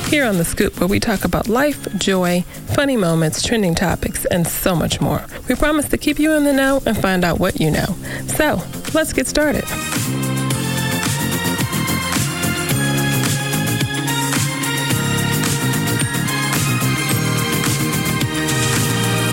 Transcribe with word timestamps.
Here 0.10 0.26
on 0.26 0.38
The 0.40 0.44
Scoop, 0.44 0.80
where 0.80 0.88
we 0.88 1.00
talk 1.00 1.24
about 1.24 1.48
life, 1.48 1.88
joy, 2.00 2.42
funny 2.74 2.98
moments, 2.98 3.46
trending 3.46 3.76
topics, 3.76 4.26
and 4.26 4.48
so 4.48 4.76
much 4.76 5.00
more. 5.00 5.24
We 5.48 5.54
promise 5.54 5.88
to 5.90 6.00
keep 6.00 6.18
you 6.18 6.34
in 6.34 6.46
the 6.46 6.52
know 6.52 6.82
and 6.88 6.98
find 6.98 7.24
out 7.24 7.40
what 7.40 7.62
you 7.62 7.70
know. 7.70 7.96
So, 8.26 8.60
let's 8.96 9.14
get 9.14 9.28
started. 9.28 9.66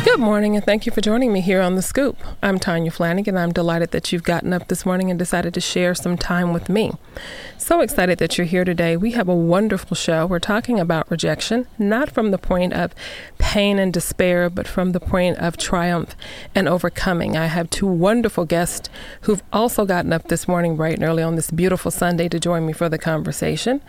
Good 0.04 0.20
morning, 0.20 0.56
and 0.56 0.64
thank 0.64 0.86
you 0.86 0.92
for 0.92 1.02
joining 1.02 1.30
me 1.30 1.42
here 1.42 1.60
on 1.60 1.74
The 1.74 1.82
Scoop. 1.82 2.16
I'm 2.42 2.58
Tanya 2.58 2.90
Flanagan. 2.90 3.34
And 3.34 3.42
I'm 3.42 3.52
delighted 3.52 3.90
that 3.90 4.12
you've 4.12 4.22
gotten 4.22 4.52
up 4.54 4.68
this 4.68 4.86
morning 4.86 5.10
and 5.10 5.18
decided 5.18 5.52
to 5.54 5.60
share 5.60 5.94
some 5.94 6.16
time 6.16 6.54
with 6.54 6.70
me. 6.70 6.92
So 7.66 7.80
excited 7.80 8.18
that 8.18 8.38
you're 8.38 8.46
here 8.46 8.64
today. 8.64 8.96
We 8.96 9.10
have 9.10 9.28
a 9.28 9.34
wonderful 9.34 9.96
show. 9.96 10.24
We're 10.24 10.38
talking 10.38 10.78
about 10.78 11.10
rejection, 11.10 11.66
not 11.80 12.08
from 12.08 12.30
the 12.30 12.38
point 12.38 12.72
of 12.72 12.94
pain 13.38 13.80
and 13.80 13.92
despair, 13.92 14.48
but 14.48 14.68
from 14.68 14.92
the 14.92 15.00
point 15.00 15.38
of 15.38 15.56
triumph 15.56 16.14
and 16.54 16.68
overcoming. 16.68 17.36
I 17.36 17.46
have 17.46 17.68
two 17.68 17.88
wonderful 17.88 18.44
guests 18.44 18.88
who've 19.22 19.42
also 19.52 19.84
gotten 19.84 20.12
up 20.12 20.28
this 20.28 20.46
morning 20.46 20.76
bright 20.76 20.94
and 20.94 21.02
early 21.02 21.24
on 21.24 21.34
this 21.34 21.50
beautiful 21.50 21.90
Sunday 21.90 22.28
to 22.28 22.38
join 22.38 22.64
me 22.64 22.72
for 22.72 22.88
the 22.88 22.98
conversation. 22.98 23.80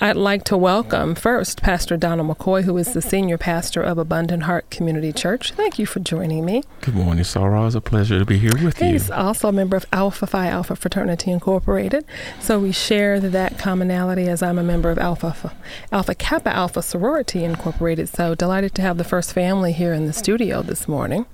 I'd 0.00 0.16
like 0.16 0.42
to 0.46 0.56
welcome 0.56 1.14
first 1.14 1.62
Pastor 1.62 1.96
Donald 1.96 2.36
McCoy, 2.36 2.64
who 2.64 2.76
is 2.78 2.94
the 2.94 3.00
senior 3.00 3.38
pastor 3.38 3.80
of 3.80 3.96
Abundant 3.96 4.42
Heart 4.42 4.70
Community 4.70 5.12
Church. 5.12 5.52
Thank 5.52 5.78
you 5.78 5.86
for 5.86 6.00
joining 6.00 6.44
me. 6.44 6.64
Good 6.80 6.96
morning, 6.96 7.22
Sarah. 7.22 7.64
It's 7.66 7.76
a 7.76 7.80
pleasure 7.80 8.18
to 8.18 8.24
be 8.24 8.38
here 8.38 8.50
with 8.54 8.78
He's 8.78 8.80
you. 8.80 8.88
He's 8.88 9.10
also 9.12 9.46
a 9.46 9.52
member 9.52 9.76
of 9.76 9.86
Alpha 9.92 10.26
Phi 10.26 10.48
Alpha 10.48 10.74
Fraternity 10.74 11.30
Incorporated. 11.30 12.04
So 12.40 12.58
we 12.58 12.72
share 12.72 13.19
that 13.28 13.58
commonality 13.58 14.28
as 14.28 14.42
I'm 14.42 14.58
a 14.58 14.62
member 14.62 14.90
of 14.90 14.98
Alpha 14.98 15.54
Alpha 15.92 16.14
Kappa 16.14 16.50
Alpha 16.50 16.82
Sorority 16.82 17.44
Incorporated. 17.44 18.08
So 18.08 18.34
delighted 18.34 18.74
to 18.76 18.82
have 18.82 18.96
the 18.96 19.04
first 19.04 19.32
family 19.32 19.72
here 19.72 19.92
in 19.92 20.06
the 20.06 20.12
studio 20.12 20.62
this 20.62 20.88
morning. 20.88 21.26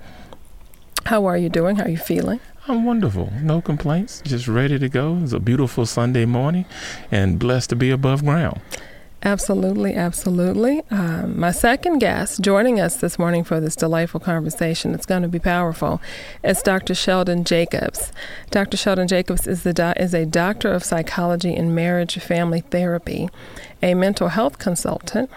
How 1.06 1.24
are 1.26 1.36
you 1.36 1.48
doing? 1.48 1.76
How 1.76 1.84
are 1.84 1.88
you 1.88 1.96
feeling? 1.98 2.40
I'm 2.66 2.84
wonderful. 2.84 3.32
No 3.40 3.60
complaints. 3.60 4.22
Just 4.24 4.48
ready 4.48 4.76
to 4.76 4.88
go. 4.88 5.20
It's 5.22 5.32
a 5.32 5.38
beautiful 5.38 5.86
Sunday 5.86 6.24
morning 6.24 6.64
and 7.12 7.38
blessed 7.38 7.70
to 7.70 7.76
be 7.76 7.92
above 7.92 8.24
ground. 8.24 8.60
Absolutely, 9.26 9.92
absolutely. 9.96 10.82
Um, 10.88 11.40
my 11.40 11.50
second 11.50 11.98
guest 11.98 12.40
joining 12.42 12.78
us 12.78 12.98
this 12.98 13.18
morning 13.18 13.42
for 13.42 13.58
this 13.58 13.74
delightful 13.74 14.20
conversation, 14.20 14.94
it's 14.94 15.04
going 15.04 15.22
to 15.22 15.28
be 15.28 15.40
powerful, 15.40 16.00
is 16.44 16.62
Dr. 16.62 16.94
Sheldon 16.94 17.42
Jacobs. 17.42 18.12
Dr. 18.52 18.76
Sheldon 18.76 19.08
Jacobs 19.08 19.48
is, 19.48 19.64
the 19.64 19.72
do- 19.72 19.94
is 19.96 20.14
a 20.14 20.26
doctor 20.26 20.70
of 20.70 20.84
psychology 20.84 21.52
in 21.56 21.74
marriage 21.74 22.20
family 22.20 22.60
therapy, 22.60 23.28
a 23.82 23.94
mental 23.94 24.28
health 24.28 24.60
consultant. 24.60 25.28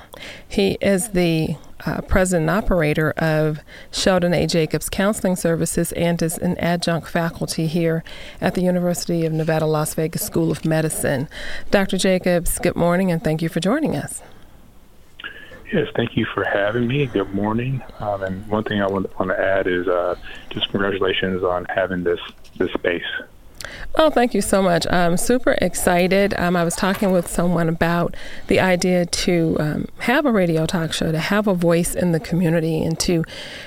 He 0.47 0.77
is 0.81 1.09
the 1.09 1.55
uh, 1.85 2.01
president 2.01 2.49
and 2.49 2.63
operator 2.63 3.11
of 3.17 3.59
Sheldon 3.91 4.33
A. 4.33 4.47
Jacobs 4.47 4.89
Counseling 4.89 5.35
Services 5.35 5.91
and 5.93 6.21
is 6.21 6.37
an 6.37 6.57
adjunct 6.57 7.07
faculty 7.07 7.67
here 7.67 8.03
at 8.41 8.55
the 8.55 8.61
University 8.61 9.25
of 9.25 9.33
Nevada, 9.33 9.65
Las 9.65 9.93
Vegas 9.93 10.25
School 10.25 10.51
of 10.51 10.65
Medicine. 10.65 11.27
Dr. 11.71 11.97
Jacobs, 11.97 12.59
good 12.59 12.75
morning 12.75 13.11
and 13.11 13.23
thank 13.23 13.41
you 13.41 13.49
for 13.49 13.59
joining 13.59 13.95
us. 13.95 14.21
Yes, 15.71 15.87
thank 15.95 16.17
you 16.17 16.25
for 16.33 16.43
having 16.43 16.87
me. 16.87 17.05
Good 17.05 17.33
morning. 17.33 17.83
Um, 17.99 18.23
and 18.23 18.47
one 18.47 18.63
thing 18.63 18.81
I 18.81 18.87
want, 18.87 19.17
want 19.19 19.29
to 19.29 19.39
add 19.39 19.67
is 19.67 19.87
uh, 19.87 20.15
just 20.49 20.69
congratulations 20.69 21.43
on 21.43 21.65
having 21.65 22.03
this 22.03 22.19
this 22.57 22.71
space. 22.73 23.03
Oh, 23.95 24.09
thank 24.09 24.33
you 24.33 24.41
so 24.41 24.61
much. 24.61 24.85
I'm 24.91 25.17
super 25.17 25.57
excited. 25.61 26.33
Um, 26.37 26.55
I 26.55 26.63
was 26.63 26.75
talking 26.75 27.11
with 27.11 27.27
someone 27.27 27.67
about 27.67 28.15
the 28.47 28.59
idea 28.59 29.05
to 29.05 29.57
um, 29.59 29.87
have 29.99 30.25
a 30.25 30.31
radio 30.31 30.65
talk 30.65 30.93
show, 30.93 31.11
to 31.11 31.19
have 31.19 31.47
a 31.47 31.53
voice 31.53 31.95
in 31.95 32.11
the 32.11 32.19
community, 32.19 32.83
and 32.83 32.99
to 33.01 33.25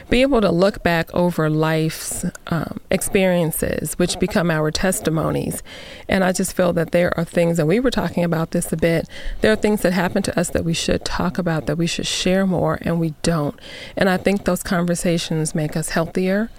be 0.08 0.22
able 0.22 0.40
to 0.40 0.50
look 0.50 0.82
back 0.82 1.12
over 1.12 1.50
life's 1.50 2.24
um, 2.46 2.80
experiences, 2.90 3.94
which 3.98 4.18
become 4.18 4.50
our 4.50 4.70
testimonies. 4.70 5.62
And 6.08 6.24
I 6.24 6.32
just 6.32 6.54
feel 6.54 6.72
that 6.74 6.92
there 6.92 7.16
are 7.18 7.24
things, 7.24 7.58
and 7.58 7.68
we 7.68 7.80
were 7.80 7.90
talking 7.90 8.24
about 8.24 8.52
this 8.52 8.72
a 8.72 8.76
bit, 8.76 9.08
there 9.40 9.52
are 9.52 9.56
things 9.56 9.82
that 9.82 9.92
happen 9.92 10.22
to 10.22 10.38
us 10.38 10.50
that 10.50 10.64
we 10.64 10.74
should 10.74 11.04
talk 11.04 11.36
about, 11.36 11.66
that 11.66 11.76
we 11.76 11.86
should 11.86 12.06
share 12.06 12.46
more, 12.46 12.78
and 12.82 13.00
we 13.00 13.14
don't. 13.22 13.58
And 13.96 14.08
I 14.08 14.16
think 14.16 14.44
those 14.44 14.62
conversations 14.62 15.54
make 15.54 15.76
us 15.76 15.90
healthier 15.90 16.50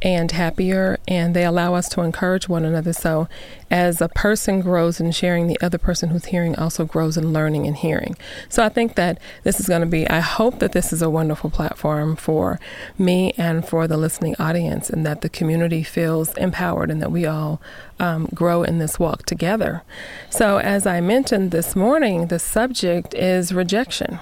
and 0.00 0.30
happier, 0.30 0.98
and 1.06 1.34
they 1.34 1.44
allow 1.44 1.74
us 1.74 1.88
to 1.90 2.00
encourage 2.00 2.48
one 2.48 2.64
another. 2.64 2.87
So, 2.92 3.28
as 3.70 4.00
a 4.00 4.08
person 4.08 4.60
grows 4.60 5.00
in 5.00 5.10
sharing, 5.12 5.46
the 5.46 5.58
other 5.60 5.78
person 5.78 6.10
who's 6.10 6.26
hearing 6.26 6.56
also 6.56 6.84
grows 6.84 7.16
in 7.16 7.32
learning 7.32 7.66
and 7.66 7.76
hearing. 7.76 8.16
So, 8.48 8.64
I 8.64 8.68
think 8.68 8.94
that 8.94 9.18
this 9.44 9.60
is 9.60 9.66
going 9.66 9.82
to 9.82 9.86
be, 9.86 10.08
I 10.08 10.20
hope 10.20 10.58
that 10.60 10.72
this 10.72 10.92
is 10.92 11.02
a 11.02 11.10
wonderful 11.10 11.50
platform 11.50 12.16
for 12.16 12.58
me 12.96 13.32
and 13.36 13.66
for 13.66 13.86
the 13.86 13.96
listening 13.96 14.36
audience, 14.38 14.88
and 14.90 15.04
that 15.04 15.20
the 15.20 15.28
community 15.28 15.82
feels 15.82 16.36
empowered 16.36 16.90
and 16.90 17.02
that 17.02 17.12
we 17.12 17.26
all 17.26 17.60
um, 17.98 18.28
grow 18.34 18.62
in 18.62 18.78
this 18.78 18.98
walk 18.98 19.26
together. 19.26 19.82
So, 20.30 20.58
as 20.58 20.86
I 20.86 21.00
mentioned 21.00 21.50
this 21.50 21.76
morning, 21.76 22.28
the 22.28 22.38
subject 22.38 23.14
is 23.14 23.52
rejection. 23.52 24.18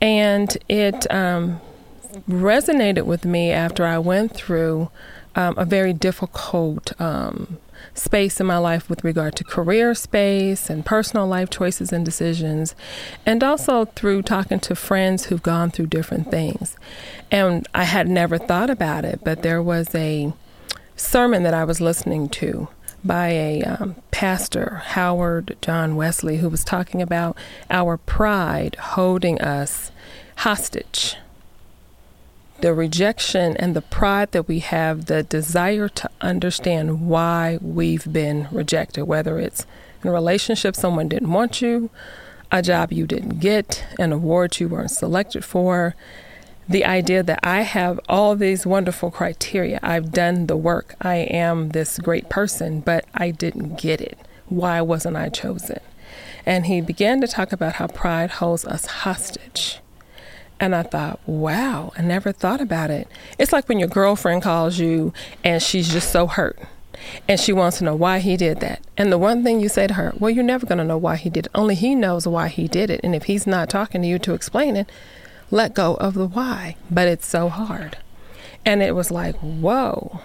And 0.00 0.56
it, 0.68 1.10
um, 1.12 1.60
resonated 2.28 3.04
with 3.04 3.24
me 3.24 3.50
after 3.50 3.84
I 3.84 3.98
went 3.98 4.34
through 4.34 4.90
um, 5.34 5.54
a 5.58 5.64
very 5.64 5.92
difficult 5.92 6.98
um, 7.00 7.58
space 7.94 8.40
in 8.40 8.46
my 8.46 8.58
life 8.58 8.90
with 8.90 9.04
regard 9.04 9.36
to 9.36 9.44
career 9.44 9.94
space 9.94 10.68
and 10.68 10.84
personal 10.84 11.26
life 11.26 11.48
choices 11.48 11.92
and 11.92 12.04
decisions, 12.04 12.74
and 13.24 13.42
also 13.42 13.86
through 13.86 14.22
talking 14.22 14.60
to 14.60 14.74
friends 14.74 15.26
who've 15.26 15.42
gone 15.42 15.70
through 15.70 15.86
different 15.86 16.30
things. 16.30 16.76
And 17.30 17.66
I 17.74 17.84
had 17.84 18.08
never 18.08 18.36
thought 18.36 18.70
about 18.70 19.04
it, 19.04 19.20
but 19.24 19.42
there 19.42 19.62
was 19.62 19.94
a 19.94 20.32
sermon 20.96 21.42
that 21.44 21.54
I 21.54 21.64
was 21.64 21.80
listening 21.80 22.28
to 22.30 22.68
by 23.04 23.28
a 23.28 23.62
um, 23.62 23.96
pastor, 24.10 24.82
Howard 24.86 25.56
John 25.60 25.94
Wesley, 25.94 26.38
who 26.38 26.48
was 26.48 26.64
talking 26.64 27.02
about 27.02 27.36
our 27.70 27.96
pride 27.96 28.76
holding 28.76 29.40
us 29.40 29.92
hostage 30.36 31.16
the 32.60 32.72
rejection 32.72 33.56
and 33.56 33.74
the 33.74 33.82
pride 33.82 34.32
that 34.32 34.48
we 34.48 34.60
have, 34.60 35.06
the 35.06 35.22
desire 35.22 35.88
to 35.88 36.10
understand 36.20 37.08
why 37.08 37.58
we've 37.60 38.10
been 38.12 38.48
rejected, 38.50 39.04
whether 39.04 39.38
it's 39.38 39.66
in 40.02 40.10
a 40.10 40.12
relationship 40.12 40.76
someone 40.76 41.08
didn't 41.08 41.32
want 41.32 41.60
you, 41.60 41.90
a 42.50 42.62
job 42.62 42.92
you 42.92 43.06
didn't 43.06 43.40
get, 43.40 43.84
an 43.98 44.12
award 44.12 44.58
you 44.60 44.68
weren't 44.68 44.90
selected 44.90 45.44
for. 45.44 45.94
The 46.68 46.84
idea 46.84 47.22
that 47.22 47.40
I 47.42 47.62
have 47.62 48.00
all 48.08 48.36
these 48.36 48.64
wonderful 48.64 49.10
criteria, 49.10 49.78
I've 49.82 50.12
done 50.12 50.46
the 50.46 50.56
work, 50.56 50.94
I 51.00 51.16
am 51.16 51.70
this 51.70 51.98
great 51.98 52.30
person, 52.30 52.80
but 52.80 53.04
I 53.14 53.30
didn't 53.30 53.78
get 53.78 54.00
it. 54.00 54.18
Why 54.46 54.80
wasn't 54.80 55.16
I 55.16 55.28
chosen? 55.28 55.80
And 56.46 56.66
he 56.66 56.80
began 56.80 57.20
to 57.20 57.26
talk 57.26 57.52
about 57.52 57.74
how 57.74 57.88
pride 57.88 58.30
holds 58.30 58.64
us 58.64 58.86
hostage. 58.86 59.80
And 60.60 60.74
I 60.74 60.82
thought, 60.82 61.20
wow, 61.26 61.92
I 61.98 62.02
never 62.02 62.32
thought 62.32 62.60
about 62.60 62.90
it. 62.90 63.08
It's 63.38 63.52
like 63.52 63.68
when 63.68 63.78
your 63.78 63.88
girlfriend 63.88 64.42
calls 64.42 64.78
you 64.78 65.12
and 65.42 65.62
she's 65.62 65.92
just 65.92 66.10
so 66.10 66.26
hurt 66.26 66.58
and 67.28 67.40
she 67.40 67.52
wants 67.52 67.78
to 67.78 67.84
know 67.84 67.94
why 67.94 68.20
he 68.20 68.36
did 68.36 68.60
that. 68.60 68.80
And 68.96 69.10
the 69.10 69.18
one 69.18 69.42
thing 69.42 69.60
you 69.60 69.68
say 69.68 69.86
to 69.86 69.94
her, 69.94 70.12
well, 70.18 70.30
you're 70.30 70.44
never 70.44 70.66
going 70.66 70.78
to 70.78 70.84
know 70.84 70.98
why 70.98 71.16
he 71.16 71.28
did 71.28 71.46
it. 71.46 71.52
Only 71.54 71.74
he 71.74 71.94
knows 71.94 72.26
why 72.26 72.48
he 72.48 72.68
did 72.68 72.88
it. 72.90 73.00
And 73.02 73.14
if 73.14 73.24
he's 73.24 73.46
not 73.46 73.68
talking 73.68 74.02
to 74.02 74.08
you 74.08 74.18
to 74.20 74.34
explain 74.34 74.76
it, 74.76 74.90
let 75.50 75.74
go 75.74 75.94
of 75.94 76.14
the 76.14 76.26
why. 76.26 76.76
But 76.90 77.08
it's 77.08 77.26
so 77.26 77.48
hard. 77.48 77.98
And 78.64 78.82
it 78.82 78.94
was 78.94 79.10
like, 79.10 79.36
whoa. 79.36 80.20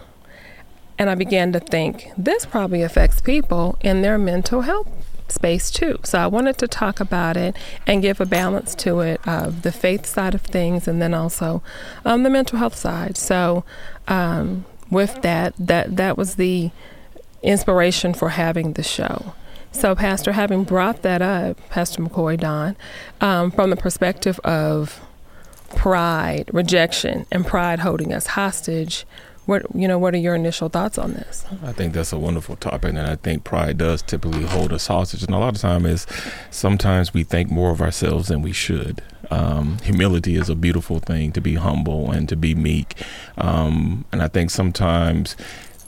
And 0.97 1.09
I 1.09 1.15
began 1.15 1.51
to 1.53 1.59
think 1.59 2.11
this 2.17 2.45
probably 2.45 2.81
affects 2.81 3.21
people 3.21 3.77
in 3.81 4.01
their 4.01 4.17
mental 4.17 4.61
health 4.61 4.89
space 5.31 5.71
too. 5.71 5.99
So 6.03 6.19
I 6.19 6.27
wanted 6.27 6.57
to 6.59 6.67
talk 6.67 6.99
about 6.99 7.37
it 7.37 7.55
and 7.85 8.01
give 8.01 8.19
a 8.19 8.25
balance 8.25 8.75
to 8.75 8.99
it 9.01 9.25
of 9.27 9.61
the 9.61 9.71
faith 9.71 10.05
side 10.05 10.35
of 10.35 10.41
things 10.41 10.87
and 10.87 11.01
then 11.01 11.13
also 11.13 11.61
um, 12.05 12.23
the 12.23 12.29
mental 12.29 12.59
health 12.59 12.75
side. 12.75 13.17
So 13.17 13.63
um, 14.07 14.65
with 14.89 15.21
that, 15.21 15.53
that 15.57 15.95
that 15.97 16.17
was 16.17 16.35
the 16.35 16.71
inspiration 17.41 18.13
for 18.13 18.29
having 18.29 18.73
the 18.73 18.83
show. 18.83 19.33
So, 19.71 19.93
Pastor, 19.93 20.31
having 20.31 20.63
brought 20.63 21.03
that 21.03 21.21
up, 21.21 21.57
Pastor 21.69 22.01
McCoy 22.01 22.39
Don, 22.39 22.75
um, 23.21 23.51
from 23.51 23.69
the 23.69 23.75
perspective 23.75 24.39
of 24.39 24.99
pride, 25.75 26.49
rejection, 26.51 27.27
and 27.31 27.45
pride 27.45 27.79
holding 27.79 28.11
us 28.11 28.27
hostage, 28.27 29.05
what 29.49 29.65
you 29.75 29.87
know, 29.87 29.97
what 29.97 30.13
are 30.13 30.17
your 30.17 30.35
initial 30.35 30.69
thoughts 30.69 30.97
on 30.97 31.13
this? 31.13 31.43
I 31.63 31.73
think 31.73 31.93
that's 31.93 32.13
a 32.13 32.19
wonderful 32.19 32.55
topic, 32.55 32.91
and 32.91 32.99
I 32.99 33.15
think 33.15 33.43
pride 33.43 33.79
does 33.79 34.01
typically 34.01 34.45
hold 34.45 34.71
us 34.71 34.87
hostage. 34.87 35.23
And 35.23 35.33
a 35.33 35.39
lot 35.39 35.55
of 35.55 35.61
time 35.61 35.85
is 35.85 36.05
sometimes 36.51 37.13
we 37.13 37.23
think 37.23 37.49
more 37.49 37.71
of 37.71 37.81
ourselves 37.81 38.27
than 38.27 38.41
we 38.41 38.53
should. 38.53 39.01
Um, 39.31 39.77
humility 39.83 40.35
is 40.35 40.49
a 40.49 40.55
beautiful 40.55 40.99
thing 40.99 41.31
to 41.33 41.41
be 41.41 41.55
humble 41.55 42.11
and 42.11 42.29
to 42.29 42.35
be 42.35 42.55
meek, 42.55 42.95
um, 43.37 44.05
and 44.11 44.21
I 44.21 44.27
think 44.27 44.51
sometimes 44.51 45.35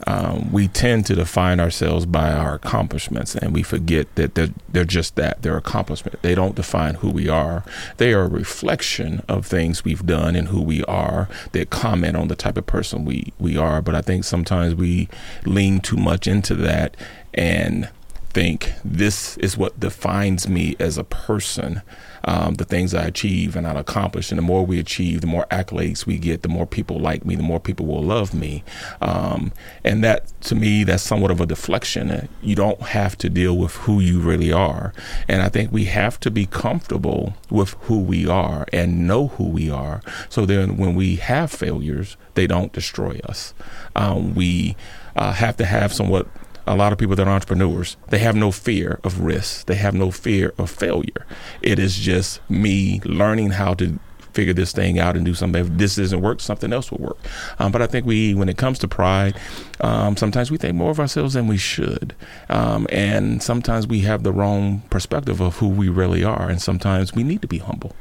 um, 0.06 0.50
we 0.52 0.68
tend 0.68 1.06
to 1.06 1.14
define 1.14 1.60
ourselves 1.60 2.06
by 2.06 2.32
our 2.32 2.54
accomplishments 2.54 3.34
and 3.34 3.54
we 3.54 3.62
forget 3.62 4.12
that 4.16 4.34
they're, 4.34 4.50
they're 4.68 4.84
just 4.84 5.16
that 5.16 5.42
they're 5.42 5.56
accomplishment 5.56 6.20
they 6.22 6.34
don't 6.34 6.56
define 6.56 6.94
who 6.96 7.10
we 7.10 7.28
are. 7.28 7.64
They 7.98 8.12
are 8.12 8.22
a 8.22 8.28
reflection 8.28 9.22
of 9.28 9.46
things 9.46 9.84
we've 9.84 10.04
done 10.04 10.34
and 10.36 10.48
who 10.48 10.60
we 10.60 10.82
are 10.84 11.28
that 11.52 11.70
comment 11.70 12.16
on 12.16 12.28
the 12.28 12.36
type 12.36 12.56
of 12.56 12.66
person 12.66 13.04
we, 13.04 13.32
we 13.38 13.56
are. 13.56 13.80
But 13.82 13.94
i 13.94 14.02
think 14.02 14.24
sometimes 14.24 14.74
we 14.74 15.08
lean 15.44 15.80
too 15.80 15.96
much 15.96 16.26
into 16.26 16.54
that 16.56 16.96
and 17.34 17.88
think 18.32 18.72
this 18.84 19.36
is 19.38 19.56
what 19.56 19.78
defines 19.78 20.48
me 20.48 20.76
as 20.78 20.98
a 20.98 21.04
person 21.04 21.82
um, 22.24 22.54
the 22.54 22.64
things 22.64 22.94
I 22.94 23.04
achieve 23.04 23.56
and 23.56 23.66
I 23.66 23.74
accomplish. 23.74 24.30
And 24.30 24.38
the 24.38 24.42
more 24.42 24.64
we 24.64 24.78
achieve, 24.78 25.20
the 25.20 25.26
more 25.26 25.46
accolades 25.50 26.06
we 26.06 26.18
get, 26.18 26.42
the 26.42 26.48
more 26.48 26.66
people 26.66 26.98
like 26.98 27.24
me, 27.24 27.34
the 27.34 27.42
more 27.42 27.60
people 27.60 27.86
will 27.86 28.02
love 28.02 28.32
me. 28.32 28.62
Um, 29.00 29.52
and 29.84 30.04
that, 30.04 30.32
to 30.42 30.54
me, 30.54 30.84
that's 30.84 31.02
somewhat 31.02 31.30
of 31.30 31.40
a 31.40 31.46
deflection. 31.46 32.28
You 32.40 32.54
don't 32.54 32.80
have 32.80 33.16
to 33.18 33.28
deal 33.28 33.56
with 33.56 33.74
who 33.76 34.00
you 34.00 34.20
really 34.20 34.52
are. 34.52 34.92
And 35.28 35.42
I 35.42 35.48
think 35.48 35.72
we 35.72 35.86
have 35.86 36.20
to 36.20 36.30
be 36.30 36.46
comfortable 36.46 37.34
with 37.50 37.70
who 37.82 37.98
we 37.98 38.26
are 38.28 38.66
and 38.72 39.06
know 39.06 39.28
who 39.28 39.48
we 39.48 39.70
are. 39.70 40.00
So 40.28 40.46
then 40.46 40.76
when 40.76 40.94
we 40.94 41.16
have 41.16 41.50
failures, 41.50 42.16
they 42.34 42.46
don't 42.46 42.72
destroy 42.72 43.20
us. 43.24 43.54
Um, 43.94 44.34
we 44.34 44.76
uh, 45.16 45.32
have 45.32 45.56
to 45.58 45.66
have 45.66 45.92
somewhat 45.92 46.26
a 46.66 46.76
lot 46.76 46.92
of 46.92 46.98
people 46.98 47.16
that 47.16 47.26
are 47.26 47.34
entrepreneurs, 47.34 47.96
they 48.08 48.18
have 48.18 48.36
no 48.36 48.50
fear 48.50 49.00
of 49.04 49.20
risk. 49.20 49.66
They 49.66 49.74
have 49.76 49.94
no 49.94 50.10
fear 50.10 50.54
of 50.58 50.70
failure. 50.70 51.26
It 51.60 51.78
is 51.78 51.98
just 51.98 52.40
me 52.48 53.00
learning 53.04 53.50
how 53.50 53.74
to 53.74 53.98
figure 54.32 54.54
this 54.54 54.72
thing 54.72 54.98
out 54.98 55.16
and 55.16 55.24
do 55.24 55.34
something. 55.34 55.60
If 55.60 55.76
this 55.76 55.96
doesn't 55.96 56.20
work, 56.20 56.40
something 56.40 56.72
else 56.72 56.90
will 56.90 56.98
work. 56.98 57.18
Um, 57.58 57.72
but 57.72 57.82
I 57.82 57.86
think 57.86 58.06
we, 58.06 58.34
when 58.34 58.48
it 58.48 58.56
comes 58.56 58.78
to 58.80 58.88
pride, 58.88 59.38
um, 59.80 60.16
sometimes 60.16 60.50
we 60.50 60.56
think 60.56 60.74
more 60.74 60.90
of 60.90 61.00
ourselves 61.00 61.34
than 61.34 61.46
we 61.46 61.58
should. 61.58 62.14
Um, 62.48 62.86
and 62.90 63.42
sometimes 63.42 63.86
we 63.86 64.00
have 64.00 64.22
the 64.22 64.32
wrong 64.32 64.82
perspective 64.90 65.40
of 65.40 65.56
who 65.56 65.68
we 65.68 65.88
really 65.88 66.24
are. 66.24 66.48
And 66.48 66.60
sometimes 66.60 67.12
we 67.12 67.22
need 67.22 67.42
to 67.42 67.48
be 67.48 67.58
humble. 67.58 67.94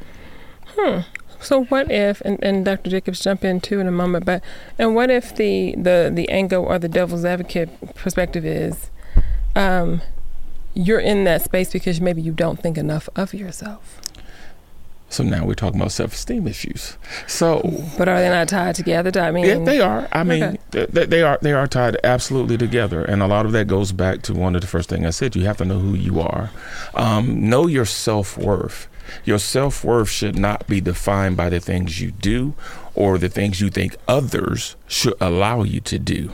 Hmm. 0.77 1.01
So 1.41 1.63
what 1.65 1.91
if, 1.91 2.21
and, 2.21 2.41
and 2.43 2.63
Dr. 2.63 2.89
Jacobs 2.89 3.19
jump 3.19 3.43
in 3.43 3.59
too 3.61 3.79
in 3.79 3.87
a 3.87 3.91
moment, 3.91 4.25
but 4.25 4.43
and 4.77 4.93
what 4.95 5.09
if 5.09 5.35
the 5.35 5.73
the 5.75 6.11
the 6.13 6.29
angle 6.29 6.63
or 6.63 6.77
the 6.77 6.87
devil's 6.87 7.25
advocate 7.25 7.95
perspective 7.95 8.45
is, 8.45 8.89
um, 9.55 10.01
you're 10.73 10.99
in 10.99 11.23
that 11.25 11.41
space 11.41 11.71
because 11.71 11.99
maybe 11.99 12.21
you 12.21 12.31
don't 12.31 12.61
think 12.61 12.77
enough 12.77 13.09
of 13.15 13.33
yourself. 13.33 13.99
So 15.11 15.25
now 15.25 15.45
we're 15.45 15.55
talking 15.55 15.77
about 15.77 15.91
self-esteem 15.91 16.47
issues. 16.47 16.95
So, 17.27 17.61
but 17.97 18.07
are 18.07 18.21
they 18.21 18.29
not 18.29 18.47
tied 18.47 18.75
together? 18.75 19.11
I 19.19 19.31
mean, 19.31 19.43
yeah, 19.43 19.59
they 19.59 19.81
are. 19.81 20.07
I 20.13 20.23
mean, 20.23 20.43
okay. 20.73 20.85
they, 20.89 21.05
they, 21.05 21.21
are. 21.21 21.37
They 21.41 21.51
are 21.51 21.67
tied 21.67 21.97
absolutely 22.05 22.57
together, 22.57 23.03
and 23.03 23.21
a 23.21 23.27
lot 23.27 23.45
of 23.45 23.51
that 23.51 23.67
goes 23.67 23.91
back 23.91 24.21
to 24.23 24.33
one 24.33 24.55
of 24.55 24.61
the 24.61 24.67
first 24.67 24.87
things 24.87 25.05
I 25.05 25.09
said. 25.09 25.35
You 25.35 25.43
have 25.45 25.57
to 25.57 25.65
know 25.65 25.79
who 25.79 25.95
you 25.95 26.21
are, 26.21 26.49
um, 26.93 27.49
know 27.49 27.67
your 27.67 27.83
self 27.83 28.37
worth. 28.37 28.87
Your 29.23 29.39
self 29.39 29.83
worth 29.83 30.09
should 30.09 30.37
not 30.37 30.67
be 30.67 30.81
defined 30.81 31.37
by 31.37 31.49
the 31.49 31.59
things 31.59 32.01
you 32.01 32.11
do 32.11 32.53
or 32.95 33.17
the 33.17 33.29
things 33.29 33.61
you 33.61 33.69
think 33.69 33.95
others 34.07 34.75
should 34.87 35.15
allow 35.19 35.63
you 35.63 35.79
to 35.81 35.99
do. 35.99 36.31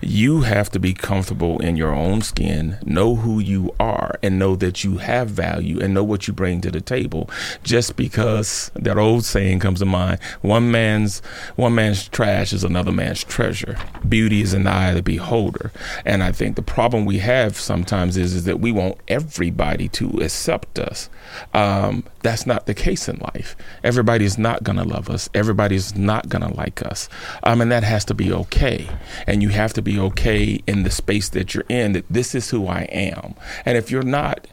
You 0.00 0.42
have 0.42 0.70
to 0.70 0.78
be 0.78 0.94
comfortable 0.94 1.58
in 1.60 1.76
your 1.76 1.94
own 1.94 2.22
skin, 2.22 2.78
know 2.84 3.16
who 3.16 3.38
you 3.38 3.74
are, 3.78 4.18
and 4.22 4.38
know 4.38 4.56
that 4.56 4.84
you 4.84 4.98
have 4.98 5.28
value 5.28 5.80
and 5.80 5.94
know 5.94 6.04
what 6.04 6.26
you 6.26 6.34
bring 6.34 6.60
to 6.62 6.70
the 6.70 6.80
table. 6.80 7.30
Just 7.62 7.96
because 7.96 8.70
that 8.74 8.98
old 8.98 9.24
saying 9.24 9.60
comes 9.60 9.80
to 9.80 9.86
mind, 9.86 10.20
one 10.42 10.70
man's 10.70 11.20
one 11.56 11.74
man's 11.74 12.08
trash 12.08 12.52
is 12.52 12.64
another 12.64 12.92
man's 12.92 13.24
treasure. 13.24 13.78
Beauty 14.08 14.40
is 14.40 14.54
in 14.54 14.64
the 14.64 14.70
eye 14.70 14.88
of 14.88 14.96
the 14.96 15.02
beholder. 15.02 15.72
And 16.04 16.22
I 16.22 16.32
think 16.32 16.56
the 16.56 16.62
problem 16.62 17.04
we 17.04 17.18
have 17.18 17.56
sometimes 17.56 18.16
is, 18.16 18.34
is 18.34 18.44
that 18.44 18.60
we 18.60 18.72
want 18.72 18.98
everybody 19.08 19.88
to 19.90 20.08
accept 20.22 20.78
us. 20.78 21.08
Um, 21.54 22.04
that's 22.22 22.46
not 22.46 22.66
the 22.66 22.74
case 22.74 23.08
in 23.08 23.18
life. 23.18 23.56
Everybody's 23.84 24.38
not 24.38 24.62
going 24.62 24.78
to 24.78 24.84
love 24.84 25.08
us. 25.10 25.28
Everybody's 25.34 25.96
not 25.96 26.28
going 26.28 26.42
to 26.42 26.54
like 26.54 26.84
us. 26.84 27.08
Um, 27.42 27.60
and 27.60 27.70
that 27.70 27.84
has 27.84 28.04
to 28.06 28.14
be 28.14 28.32
okay. 28.32 28.88
And 29.26 29.42
you 29.42 29.50
have 29.50 29.72
to 29.76 29.82
be 29.82 29.98
okay 29.98 30.60
in 30.66 30.82
the 30.82 30.90
space 30.90 31.28
that 31.30 31.54
you're 31.54 31.64
in 31.68 31.92
that 31.92 32.04
this 32.10 32.34
is 32.34 32.50
who 32.50 32.66
I 32.66 32.82
am. 32.82 33.34
And 33.64 33.78
if 33.78 33.90
you're 33.90 34.02
not, 34.02 34.46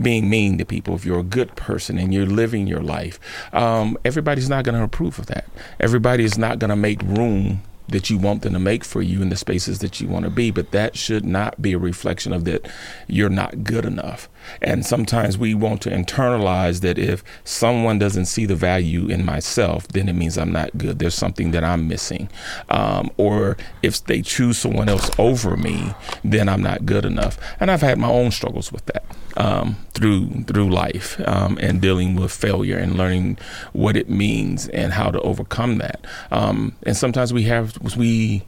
being 0.00 0.28
mean 0.28 0.58
to 0.58 0.64
people, 0.64 0.94
if 0.94 1.04
you're 1.04 1.20
a 1.20 1.24
good 1.24 1.56
person 1.56 1.98
and 1.98 2.12
you're 2.12 2.26
living 2.26 2.66
your 2.66 2.82
life, 2.82 3.18
um, 3.52 3.96
everybody's 4.04 4.48
not 4.48 4.64
going 4.64 4.74
to 4.74 4.82
approve 4.82 5.18
of 5.18 5.26
that. 5.26 5.46
Everybody 5.80 6.24
is 6.24 6.36
not 6.36 6.58
going 6.58 6.68
to 6.68 6.76
make 6.76 7.00
room 7.02 7.62
that 7.88 8.10
you 8.10 8.18
want 8.18 8.42
them 8.42 8.52
to 8.52 8.58
make 8.58 8.84
for 8.84 9.00
you 9.00 9.22
in 9.22 9.28
the 9.28 9.36
spaces 9.36 9.78
that 9.78 10.00
you 10.00 10.08
want 10.08 10.24
to 10.24 10.30
be, 10.30 10.50
but 10.50 10.72
that 10.72 10.96
should 10.96 11.24
not 11.24 11.62
be 11.62 11.72
a 11.72 11.78
reflection 11.78 12.32
of 12.32 12.44
that 12.44 12.68
you're 13.06 13.30
not 13.30 13.64
good 13.64 13.84
enough. 13.84 14.28
And 14.62 14.84
sometimes 14.84 15.38
we 15.38 15.54
want 15.54 15.82
to 15.82 15.90
internalize 15.90 16.80
that 16.80 16.98
if 16.98 17.22
someone 17.44 17.98
doesn't 17.98 18.26
see 18.26 18.46
the 18.46 18.56
value 18.56 19.08
in 19.08 19.24
myself, 19.24 19.88
then 19.88 20.08
it 20.08 20.14
means 20.14 20.36
I'm 20.38 20.52
not 20.52 20.76
good. 20.78 20.98
There's 20.98 21.14
something 21.14 21.50
that 21.52 21.64
I'm 21.64 21.88
missing. 21.88 22.28
Um, 22.68 23.10
or 23.16 23.56
if 23.82 24.04
they 24.04 24.22
choose 24.22 24.58
someone 24.58 24.88
else 24.88 25.10
over 25.18 25.56
me, 25.56 25.94
then 26.24 26.48
I'm 26.48 26.62
not 26.62 26.86
good 26.86 27.04
enough. 27.04 27.38
And 27.60 27.70
I've 27.70 27.82
had 27.82 27.98
my 27.98 28.08
own 28.08 28.30
struggles 28.30 28.72
with 28.72 28.86
that 28.86 29.04
um, 29.36 29.76
through 29.92 30.44
through 30.44 30.70
life 30.70 31.20
um, 31.26 31.58
and 31.60 31.80
dealing 31.80 32.16
with 32.16 32.32
failure 32.32 32.78
and 32.78 32.96
learning 32.96 33.38
what 33.72 33.96
it 33.96 34.08
means 34.08 34.68
and 34.68 34.92
how 34.92 35.10
to 35.10 35.20
overcome 35.20 35.78
that. 35.78 36.04
Um, 36.30 36.74
and 36.84 36.96
sometimes 36.96 37.32
we 37.32 37.42
have 37.44 37.78
we 37.96 38.42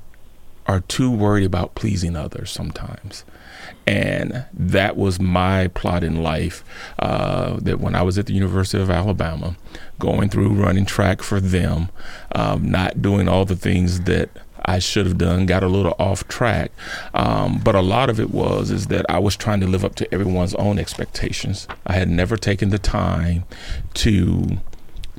are 0.68 0.80
too 0.80 1.10
worried 1.10 1.46
about 1.46 1.74
pleasing 1.74 2.14
others 2.14 2.50
sometimes. 2.50 3.24
And 3.86 4.44
that 4.52 4.96
was 4.96 5.18
my 5.18 5.68
plot 5.68 6.04
in 6.04 6.22
life. 6.22 6.62
Uh, 6.98 7.58
that 7.62 7.80
when 7.80 7.94
I 7.94 8.02
was 8.02 8.18
at 8.18 8.26
the 8.26 8.34
University 8.34 8.80
of 8.80 8.90
Alabama, 8.90 9.56
going 9.98 10.28
through 10.28 10.50
running 10.50 10.84
track 10.84 11.22
for 11.22 11.40
them, 11.40 11.88
um, 12.34 12.70
not 12.70 13.00
doing 13.00 13.28
all 13.28 13.46
the 13.46 13.56
things 13.56 14.02
that 14.02 14.28
I 14.66 14.78
should 14.78 15.06
have 15.06 15.16
done, 15.16 15.46
got 15.46 15.62
a 15.62 15.68
little 15.68 15.94
off 15.98 16.28
track. 16.28 16.70
Um, 17.14 17.60
but 17.64 17.74
a 17.74 17.80
lot 17.80 18.10
of 18.10 18.20
it 18.20 18.30
was 18.30 18.70
is 18.70 18.88
that 18.88 19.06
I 19.08 19.18
was 19.18 19.36
trying 19.36 19.60
to 19.60 19.66
live 19.66 19.84
up 19.84 19.94
to 19.96 20.14
everyone's 20.14 20.54
own 20.56 20.78
expectations. 20.78 21.66
I 21.86 21.94
had 21.94 22.10
never 22.10 22.36
taken 22.36 22.68
the 22.68 22.78
time 22.78 23.44
to 23.94 24.58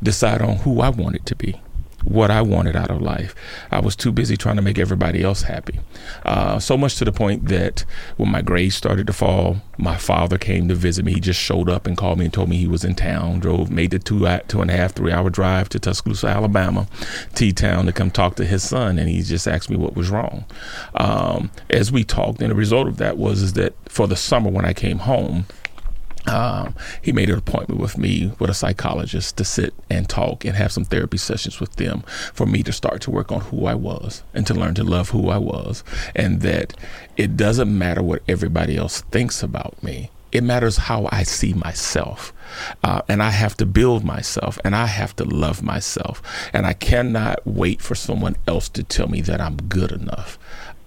decide 0.01 0.43
on 0.43 0.57
who 0.57 0.79
I 0.81 0.89
wanted 0.89 1.25
to 1.25 1.35
be 1.35 1.59
what 2.03 2.31
I 2.31 2.41
wanted 2.41 2.75
out 2.75 2.91
of 2.91 3.01
life. 3.01 3.35
I 3.71 3.79
was 3.79 3.95
too 3.95 4.11
busy 4.11 4.37
trying 4.37 4.55
to 4.55 4.61
make 4.61 4.79
everybody 4.79 5.23
else 5.23 5.43
happy. 5.43 5.79
Uh, 6.25 6.59
so 6.59 6.77
much 6.77 6.95
to 6.97 7.05
the 7.05 7.11
point 7.11 7.47
that 7.47 7.85
when 8.17 8.29
my 8.29 8.41
grades 8.41 8.75
started 8.75 9.07
to 9.07 9.13
fall, 9.13 9.57
my 9.77 9.97
father 9.97 10.37
came 10.37 10.67
to 10.67 10.75
visit 10.75 11.05
me. 11.05 11.13
He 11.13 11.19
just 11.19 11.39
showed 11.39 11.69
up 11.69 11.87
and 11.87 11.97
called 11.97 12.19
me 12.19 12.25
and 12.25 12.33
told 12.33 12.49
me 12.49 12.57
he 12.57 12.67
was 12.67 12.83
in 12.83 12.95
town. 12.95 13.39
Drove, 13.39 13.69
made 13.69 13.91
the 13.91 13.99
two 13.99 14.27
two 14.47 14.61
and 14.61 14.71
a 14.71 14.75
half, 14.75 14.93
three 14.93 15.11
hour 15.11 15.29
drive 15.29 15.69
to 15.69 15.79
Tuscaloosa, 15.79 16.27
Alabama, 16.27 16.87
T 17.35 17.51
Town 17.51 17.85
to 17.85 17.91
come 17.91 18.11
talk 18.11 18.35
to 18.35 18.45
his 18.45 18.63
son, 18.63 18.99
and 18.99 19.09
he 19.09 19.21
just 19.21 19.47
asked 19.47 19.69
me 19.69 19.77
what 19.77 19.95
was 19.95 20.09
wrong. 20.09 20.45
Um, 20.95 21.51
as 21.69 21.91
we 21.91 22.03
talked, 22.03 22.41
and 22.41 22.51
the 22.51 22.55
result 22.55 22.87
of 22.87 22.97
that 22.97 23.17
was 23.17 23.41
is 23.41 23.53
that 23.53 23.73
for 23.87 24.07
the 24.07 24.15
summer 24.15 24.49
when 24.49 24.65
I 24.65 24.73
came 24.73 24.99
home, 24.99 25.45
um, 26.27 26.75
he 27.01 27.11
made 27.11 27.29
an 27.29 27.37
appointment 27.37 27.79
with 27.79 27.97
me 27.97 28.31
with 28.39 28.49
a 28.49 28.53
psychologist 28.53 29.37
to 29.37 29.45
sit 29.45 29.73
and 29.89 30.09
talk 30.09 30.43
and 30.45 30.55
have 30.55 30.71
some 30.71 30.85
therapy 30.85 31.17
sessions 31.17 31.59
with 31.59 31.75
them 31.77 32.01
for 32.33 32.45
me 32.45 32.61
to 32.63 32.71
start 32.71 33.01
to 33.01 33.11
work 33.11 33.31
on 33.31 33.41
who 33.41 33.65
I 33.65 33.75
was 33.75 34.23
and 34.33 34.45
to 34.47 34.53
learn 34.53 34.75
to 34.75 34.83
love 34.83 35.09
who 35.09 35.29
I 35.29 35.37
was 35.37 35.83
and 36.15 36.41
that 36.41 36.73
it 37.15 37.37
doesn't 37.37 37.75
matter 37.75 38.03
what 38.03 38.21
everybody 38.27 38.75
else 38.75 39.01
thinks 39.01 39.41
about 39.41 39.81
me 39.81 40.11
it 40.31 40.43
matters 40.43 40.77
how 40.77 41.09
I 41.11 41.23
see 41.23 41.53
myself. 41.53 42.33
Uh, 42.83 43.01
and 43.07 43.23
I 43.23 43.31
have 43.31 43.57
to 43.57 43.65
build 43.65 44.03
myself 44.03 44.59
and 44.63 44.75
I 44.75 44.85
have 44.85 45.15
to 45.15 45.23
love 45.23 45.63
myself. 45.63 46.21
And 46.53 46.65
I 46.65 46.73
cannot 46.73 47.45
wait 47.45 47.81
for 47.81 47.95
someone 47.95 48.35
else 48.47 48.69
to 48.69 48.83
tell 48.83 49.07
me 49.07 49.21
that 49.21 49.41
I'm 49.41 49.57
good 49.57 49.91
enough. 49.91 50.37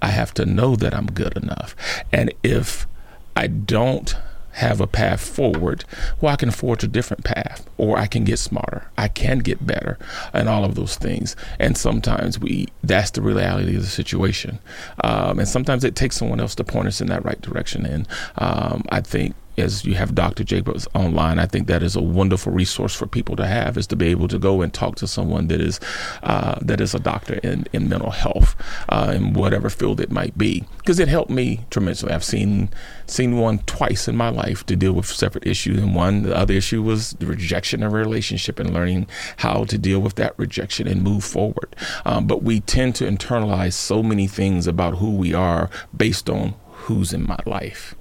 I 0.00 0.08
have 0.08 0.32
to 0.34 0.46
know 0.46 0.76
that 0.76 0.94
I'm 0.94 1.06
good 1.06 1.36
enough. 1.36 1.74
And 2.12 2.32
if 2.42 2.86
I 3.34 3.46
don't 3.46 4.14
have 4.52 4.80
a 4.80 4.86
path 4.86 5.20
forward, 5.20 5.84
well, 6.20 6.32
I 6.32 6.36
can 6.36 6.50
forge 6.50 6.84
a 6.84 6.88
different 6.88 7.24
path, 7.24 7.68
or 7.78 7.98
I 7.98 8.06
can 8.06 8.24
get 8.24 8.38
smarter, 8.38 8.88
I 8.96 9.08
can 9.08 9.38
get 9.38 9.66
better, 9.66 9.98
and 10.32 10.48
all 10.48 10.64
of 10.64 10.74
those 10.74 10.96
things. 10.96 11.36
And 11.58 11.76
sometimes 11.76 12.38
we 12.38 12.68
that's 12.82 13.10
the 13.10 13.22
reality 13.22 13.76
of 13.76 13.82
the 13.82 13.88
situation, 13.88 14.58
um, 15.04 15.38
and 15.38 15.48
sometimes 15.48 15.84
it 15.84 15.96
takes 15.96 16.16
someone 16.16 16.40
else 16.40 16.54
to 16.56 16.64
point 16.64 16.88
us 16.88 17.00
in 17.00 17.08
that 17.08 17.24
right 17.24 17.40
direction. 17.40 17.86
And 17.86 18.08
um, 18.38 18.84
I 18.90 19.00
think 19.00 19.34
as 19.58 19.84
you 19.84 19.94
have 19.94 20.14
Dr. 20.14 20.44
Jacobs 20.44 20.88
online, 20.94 21.38
I 21.38 21.46
think 21.46 21.66
that 21.66 21.82
is 21.82 21.96
a 21.96 22.02
wonderful 22.02 22.52
resource 22.52 22.94
for 22.94 23.06
people 23.06 23.36
to 23.36 23.46
have 23.46 23.76
is 23.76 23.86
to 23.88 23.96
be 23.96 24.08
able 24.08 24.28
to 24.28 24.38
go 24.38 24.62
and 24.62 24.72
talk 24.72 24.96
to 24.96 25.06
someone 25.06 25.48
that 25.48 25.60
is 25.60 25.80
uh, 26.22 26.58
that 26.62 26.80
is 26.80 26.94
a 26.94 26.98
doctor 26.98 27.34
in, 27.42 27.66
in 27.72 27.88
mental 27.88 28.10
health 28.10 28.56
uh, 28.88 29.12
in 29.14 29.34
whatever 29.34 29.68
field 29.68 30.00
it 30.00 30.10
might 30.10 30.36
be 30.38 30.64
because 30.78 30.98
it 30.98 31.08
helped 31.08 31.30
me 31.30 31.60
tremendously. 31.70 32.12
I've 32.12 32.24
seen 32.24 32.70
seen 33.06 33.36
one 33.36 33.58
twice 33.60 34.08
in 34.08 34.16
my 34.16 34.30
life 34.30 34.64
to 34.66 34.76
deal 34.76 34.92
with 34.92 35.06
separate 35.06 35.46
issues, 35.46 35.78
and 35.78 35.94
one 35.94 36.22
the 36.22 36.36
other 36.36 36.54
issue 36.54 36.82
was 36.82 37.12
the 37.12 37.26
rejection 37.26 37.82
of 37.82 37.92
a 37.92 37.96
relationship 37.96 38.58
and 38.58 38.72
learning 38.72 39.06
how 39.38 39.64
to 39.64 39.78
deal 39.78 40.00
with 40.00 40.14
that 40.16 40.34
rejection 40.38 40.88
and 40.88 41.02
move 41.02 41.24
forward. 41.24 41.74
Um, 42.04 42.26
but 42.26 42.42
we 42.42 42.60
tend 42.60 42.94
to 42.96 43.04
internalize 43.04 43.74
so 43.74 44.02
many 44.02 44.26
things 44.26 44.66
about 44.66 44.98
who 44.98 45.14
we 45.14 45.34
are 45.34 45.68
based 45.96 46.30
on 46.30 46.54
who's 46.70 47.12
in 47.12 47.26
my 47.26 47.38
life. 47.46 47.94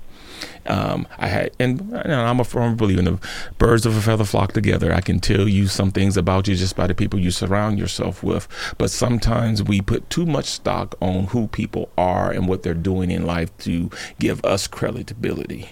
Um, 0.71 1.05
I 1.17 1.27
had, 1.27 1.51
and, 1.59 1.81
and, 1.91 2.13
I'm 2.13 2.39
a 2.39 2.45
firm 2.45 2.77
believer 2.77 2.99
in 2.99 3.05
the 3.05 3.19
birds 3.57 3.85
of 3.85 3.97
a 3.97 4.01
feather 4.01 4.23
flock 4.23 4.53
together. 4.53 4.93
I 4.93 5.01
can 5.01 5.19
tell 5.19 5.45
you 5.45 5.67
some 5.67 5.91
things 5.91 6.15
about 6.15 6.47
you 6.47 6.55
just 6.55 6.77
by 6.77 6.87
the 6.87 6.95
people 6.95 7.19
you 7.19 7.29
surround 7.29 7.77
yourself 7.77 8.23
with. 8.23 8.47
But 8.77 8.89
sometimes 8.89 9.61
we 9.61 9.81
put 9.81 10.09
too 10.09 10.25
much 10.25 10.45
stock 10.45 10.95
on 11.01 11.25
who 11.25 11.49
people 11.49 11.89
are 11.97 12.31
and 12.31 12.47
what 12.47 12.63
they're 12.63 12.73
doing 12.73 13.11
in 13.11 13.25
life 13.25 13.55
to 13.59 13.89
give 14.17 14.43
us 14.45 14.65
credibility. 14.65 15.71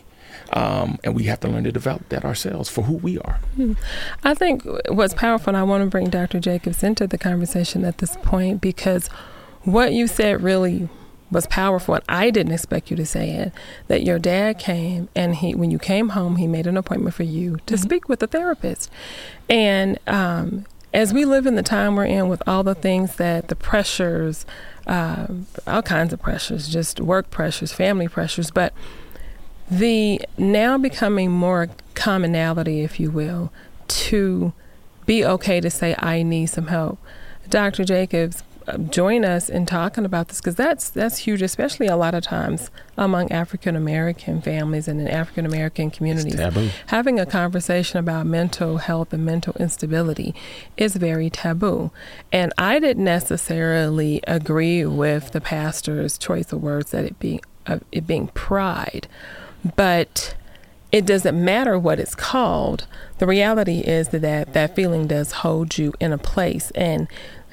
Um, 0.52 1.00
and 1.06 1.16
we 1.16 1.24
have 1.24 1.40
to 1.42 1.48
learn 1.48 1.64
to 1.64 1.72
develop 1.72 2.10
that 2.10 2.26
ourselves 2.26 2.70
for 2.70 2.82
who 2.82 2.96
we 2.96 3.20
are. 3.20 3.40
Hmm. 3.56 3.74
I 4.26 4.34
think 4.34 4.66
what's 4.90 5.14
powerful, 5.14 5.52
and 5.52 5.58
I 5.58 5.64
want 5.64 5.86
to 5.86 5.90
bring 5.90 6.10
Dr. 6.10 6.42
Jacobs 6.42 6.84
into 6.84 7.08
the 7.08 7.18
conversation 7.18 7.86
at 7.86 8.00
this 8.00 8.18
point 8.18 8.60
because 8.60 9.08
what 9.64 9.94
you 9.94 10.08
said 10.08 10.44
really 10.44 10.90
was 11.32 11.48
powerful 11.48 11.96
and 11.96 12.04
I 12.10 12.30
didn't 12.30 12.54
expect 12.54 12.90
you 12.90 12.98
to 12.98 13.06
say 13.06 13.32
it 13.32 13.54
that 13.88 14.04
your 14.04 14.20
dad 14.20 14.60
came 14.60 15.10
and 15.16 15.36
he 15.36 15.54
when 15.56 15.72
you 15.72 15.80
came 15.80 16.10
home 16.10 16.38
he 16.38 16.48
made 16.48 16.68
an 16.68 16.78
appointment 16.78 17.16
for 17.16 17.24
you 17.24 17.58
to 17.66 17.76
mm-hmm. 17.76 17.84
speak 17.84 18.10
with 18.10 18.22
a 18.24 18.28
therapist 18.28 18.90
and 19.50 20.00
um, 20.08 20.66
as 20.94 21.14
we 21.14 21.26
live 21.26 21.46
in 21.46 21.56
the 21.56 21.64
time 21.64 21.96
we're 21.96 22.06
in 22.06 22.30
with 22.30 22.42
all 22.48 22.64
the 22.64 22.76
things 22.76 23.16
that 23.18 23.48
the 23.48 23.56
pressures 23.56 24.46
uh, 24.88 25.28
all 25.68 25.84
kinds 25.84 26.14
of 26.14 26.22
pressures 26.22 26.68
just 26.68 27.00
work 27.00 27.30
pressures 27.30 27.72
family 27.72 28.08
pressures 28.08 28.50
but 28.50 28.74
the 29.70 30.20
now 30.38 30.78
becoming 30.78 31.30
more 31.30 31.70
commonality 31.94 32.82
if 32.82 33.00
you 33.00 33.12
will 33.12 33.52
to 33.88 34.52
be 35.06 35.24
okay 35.24 35.60
to 35.60 35.70
say 35.70 35.96
I 36.00 36.24
need 36.24 36.48
some 36.48 36.68
help 36.68 37.00
Dr. 37.50 37.84
Jacobs 37.84 38.44
join 38.78 39.26
us 39.26 39.50
in 39.50 39.66
talking 39.66 40.06
about 40.06 40.28
this 40.28 40.40
because 40.40 40.56
that's 40.56 40.90
that's 40.90 41.20
huge, 41.20 41.42
especially 41.42 41.88
a 41.88 41.96
lot 41.96 42.14
of 42.14 42.24
times 42.24 42.72
among 42.98 43.32
African 43.32 43.76
American 43.76 44.42
families 44.42 44.88
and 44.88 45.00
in 45.00 45.08
African 45.08 45.46
American 45.46 45.92
communities. 45.92 46.40
Having 46.88 47.20
a 47.20 47.26
conversation 47.26 48.00
about 48.00 48.26
mental 48.26 48.78
health 48.78 49.14
and 49.14 49.26
mental 49.26 49.56
instability 49.60 50.34
is 50.78 50.96
very 50.96 51.30
taboo, 51.30 51.92
and 52.32 52.54
I 52.58 52.80
didn't 52.80 53.04
necessarily 53.04 54.22
agree 54.28 54.86
with 54.86 55.32
the 55.32 55.42
pastor's 55.42 56.18
choice 56.18 56.52
of 56.52 56.62
words 56.62 56.92
that 56.92 57.06
it 57.06 57.20
being 57.20 57.42
uh, 57.68 57.80
it 57.92 58.08
being 58.08 58.28
pride, 58.30 59.08
but 59.76 60.36
it 60.92 61.06
doesn't 61.06 61.44
matter 61.44 61.78
what 61.78 62.00
it's 62.00 62.16
called. 62.16 62.88
The 63.20 63.28
reality 63.28 63.80
is 63.80 64.10
that 64.10 64.54
that 64.54 64.76
feeling 64.76 65.08
does 65.08 65.32
hold 65.32 65.78
you 65.78 65.94
in 66.00 66.12
a 66.12 66.18
place. 66.18 66.72
And 66.72 67.08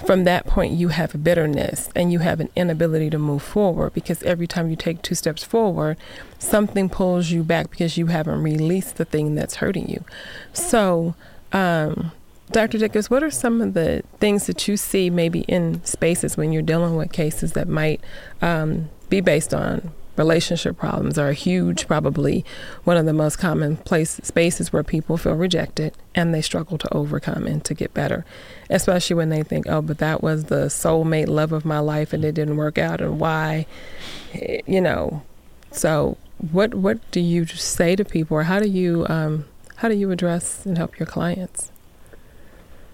from 0.04 0.24
that 0.24 0.46
point, 0.46 0.74
you 0.74 0.88
have 0.88 1.24
bitterness 1.24 1.88
and 1.96 2.12
you 2.12 2.18
have 2.18 2.40
an 2.40 2.50
inability 2.54 3.10
to 3.10 3.18
move 3.18 3.42
forward 3.42 3.94
because 3.94 4.22
every 4.24 4.46
time 4.46 4.68
you 4.68 4.76
take 4.76 5.00
two 5.02 5.14
steps 5.14 5.42
forward, 5.42 5.96
something 6.38 6.88
pulls 6.88 7.30
you 7.30 7.42
back 7.42 7.70
because 7.70 7.96
you 7.96 8.06
haven't 8.06 8.42
released 8.42 8.96
the 8.96 9.04
thing 9.04 9.34
that's 9.34 9.56
hurting 9.56 9.88
you. 9.88 10.04
So, 10.52 11.14
um, 11.52 12.12
Dr. 12.50 12.78
Jacobs, 12.78 13.10
what 13.10 13.22
are 13.22 13.30
some 13.30 13.60
of 13.60 13.74
the 13.74 14.04
things 14.20 14.46
that 14.46 14.68
you 14.68 14.76
see 14.76 15.10
maybe 15.10 15.40
in 15.40 15.84
spaces 15.84 16.36
when 16.36 16.52
you're 16.52 16.62
dealing 16.62 16.96
with 16.96 17.10
cases 17.10 17.54
that 17.54 17.66
might 17.66 18.00
um, 18.40 18.90
be 19.08 19.20
based 19.20 19.52
on 19.52 19.92
relationship 20.16 20.76
problems 20.76 21.18
are 21.18 21.28
a 21.28 21.35
huge, 21.35 21.87
probably 21.87 22.44
one 22.85 22.96
of 22.96 23.06
the 23.06 23.12
most 23.12 23.37
common 23.37 23.76
place 23.76 24.20
spaces 24.23 24.73
where 24.73 24.82
people 24.82 25.16
feel 25.16 25.35
rejected 25.35 25.94
and 26.14 26.35
they 26.35 26.42
struggle 26.42 26.78
to 26.78 26.94
overcome 26.94 27.46
and 27.46 27.64
to 27.64 27.75
get 27.75 27.94
better, 27.94 28.25
especially 28.70 29.16
when 29.16 29.28
they 29.28 29.42
think, 29.42 29.66
oh, 29.68 29.82
but 29.82 29.99
that 29.99 30.23
was 30.23 30.44
the 30.44 30.66
soulmate 30.66 31.28
love 31.28 31.52
of 31.52 31.64
my 31.64 31.78
life 31.78 32.12
and 32.12 32.25
it 32.25 32.32
didn't 32.32 32.56
work 32.56 32.78
out, 32.78 33.00
and 33.00 33.20
why, 33.20 33.66
you 34.66 34.80
know. 34.80 35.23
So, 35.73 36.16
what 36.50 36.75
what 36.75 36.99
do 37.11 37.20
you 37.20 37.46
say 37.46 37.96
to 37.96 38.04
people, 38.04 38.37
or 38.37 38.44
how 38.44 38.61
do 38.61 38.68
you 38.68 39.06
um, 39.08 39.46
how 39.76 39.88
do 39.88 39.94
you 39.94 40.11
address 40.11 40.64
and 40.64 40.76
help 40.78 40.99
your 40.99 41.06
clients? 41.06 41.70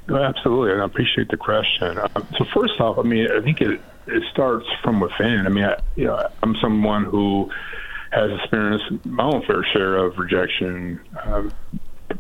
Absolutely, 0.08 0.72
and 0.72 0.82
I 0.82 0.84
appreciate 0.84 1.28
the 1.28 1.36
question. 1.36 1.96
Uh, 1.96 2.08
so 2.36 2.44
first 2.52 2.80
off, 2.80 2.98
I 2.98 3.02
mean, 3.02 3.28
I 3.30 3.40
think 3.40 3.60
it 3.60 3.80
it 4.06 4.22
starts 4.32 4.66
from 4.82 5.00
within. 5.00 5.44
I 5.46 5.48
mean, 5.48 5.64
I, 5.64 5.76
you 5.94 6.04
know, 6.04 6.26
I'm 6.42 6.54
someone 6.60 7.04
who 7.04 7.50
has 8.10 8.30
experienced 8.40 8.84
my 9.04 9.24
own 9.24 9.42
fair 9.46 9.64
share 9.72 9.96
of 9.96 10.18
rejection, 10.18 11.00
um, 11.24 11.52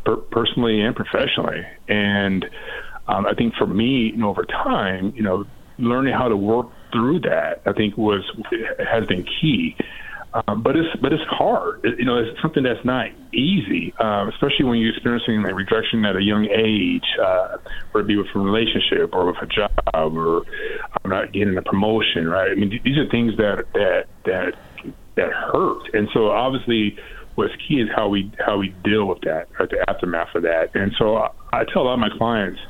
per- 0.04 0.16
personally 0.16 0.80
and 0.80 0.96
professionally, 0.96 1.62
and 1.88 2.44
um, 3.08 3.26
I 3.26 3.34
think 3.34 3.54
for 3.58 3.66
me, 3.66 4.10
you 4.14 4.16
know, 4.16 4.30
over 4.30 4.44
time, 4.44 5.12
you 5.14 5.22
know, 5.22 5.44
learning 5.78 6.14
how 6.14 6.28
to 6.28 6.36
work 6.36 6.68
through 6.92 7.20
that, 7.20 7.62
I 7.66 7.72
think 7.72 7.96
was 7.96 8.22
has 8.78 9.06
been 9.06 9.24
key. 9.40 9.76
Um, 10.34 10.62
but 10.62 10.76
it's 10.76 10.88
but 11.02 11.12
it's 11.12 11.22
hard. 11.28 11.80
It, 11.84 11.98
you 11.98 12.06
know, 12.06 12.16
it's 12.16 12.40
something 12.40 12.62
that's 12.62 12.84
not 12.84 13.06
easy, 13.34 13.92
uh, 14.00 14.28
especially 14.32 14.64
when 14.64 14.78
you're 14.78 14.94
experiencing 14.94 15.42
like 15.42 15.54
rejection 15.54 16.04
at 16.06 16.16
a 16.16 16.22
young 16.22 16.46
age, 16.46 17.04
uh, 17.22 17.58
whether 17.90 18.04
it 18.04 18.08
be 18.08 18.16
with 18.16 18.28
a 18.34 18.38
relationship 18.38 19.12
or 19.12 19.26
with 19.26 19.36
a 19.42 19.46
job 19.46 20.16
or 20.16 20.42
I'm 21.04 21.10
not 21.10 21.32
getting 21.32 21.56
a 21.56 21.62
promotion, 21.62 22.28
right? 22.28 22.50
I 22.50 22.54
mean, 22.54 22.80
these 22.84 22.98
are 22.98 23.08
things 23.08 23.36
that 23.36 23.64
that 23.74 24.04
that 24.24 24.54
that 25.16 25.32
hurt, 25.32 25.94
and 25.94 26.08
so 26.12 26.30
obviously, 26.30 26.96
what's 27.34 27.54
key 27.66 27.80
is 27.80 27.88
how 27.94 28.08
we 28.08 28.30
how 28.38 28.58
we 28.58 28.68
deal 28.84 29.06
with 29.06 29.20
that, 29.22 29.48
or 29.58 29.66
the 29.66 29.84
aftermath 29.88 30.34
of 30.34 30.42
that. 30.42 30.74
And 30.74 30.92
so 30.98 31.16
I, 31.16 31.30
I 31.52 31.64
tell 31.64 31.82
a 31.82 31.84
lot 31.84 31.94
of 31.94 32.00
my 32.00 32.10
clients 32.16 32.60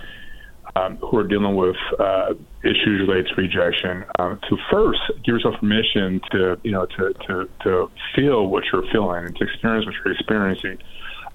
um, 0.76 0.96
who 0.96 1.18
are 1.18 1.26
dealing 1.26 1.56
with 1.56 1.76
uh, 1.98 2.34
issues 2.64 3.06
related 3.06 3.28
to 3.28 3.34
rejection 3.34 4.04
uh, 4.18 4.36
to 4.48 4.56
first 4.70 5.00
give 5.24 5.34
yourself 5.34 5.56
permission 5.60 6.20
to 6.30 6.58
you 6.62 6.70
know 6.70 6.86
to, 6.86 7.12
to 7.26 7.48
to 7.64 7.90
feel 8.14 8.46
what 8.46 8.64
you're 8.72 8.84
feeling 8.90 9.26
and 9.26 9.36
to 9.36 9.44
experience 9.44 9.84
what 9.86 9.94
you're 10.04 10.14
experiencing. 10.14 10.78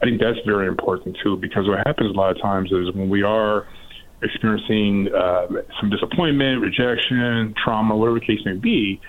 I 0.02 0.06
think 0.06 0.22
that's 0.22 0.40
very 0.46 0.68
important 0.68 1.18
too 1.24 1.38
because 1.38 1.68
what 1.68 1.86
happens 1.86 2.12
a 2.12 2.18
lot 2.18 2.36
of 2.36 2.42
times 2.42 2.72
is 2.72 2.92
when 2.94 3.10
we 3.10 3.24
are 3.24 3.68
experiencing 4.22 5.14
uh, 5.14 5.48
some 5.80 5.90
disappointment, 5.90 6.62
rejection, 6.62 7.54
trauma, 7.64 7.96
whatever 7.96 8.20
the 8.20 8.26
case 8.26 8.40
may 8.46 8.54
be, 8.54 9.00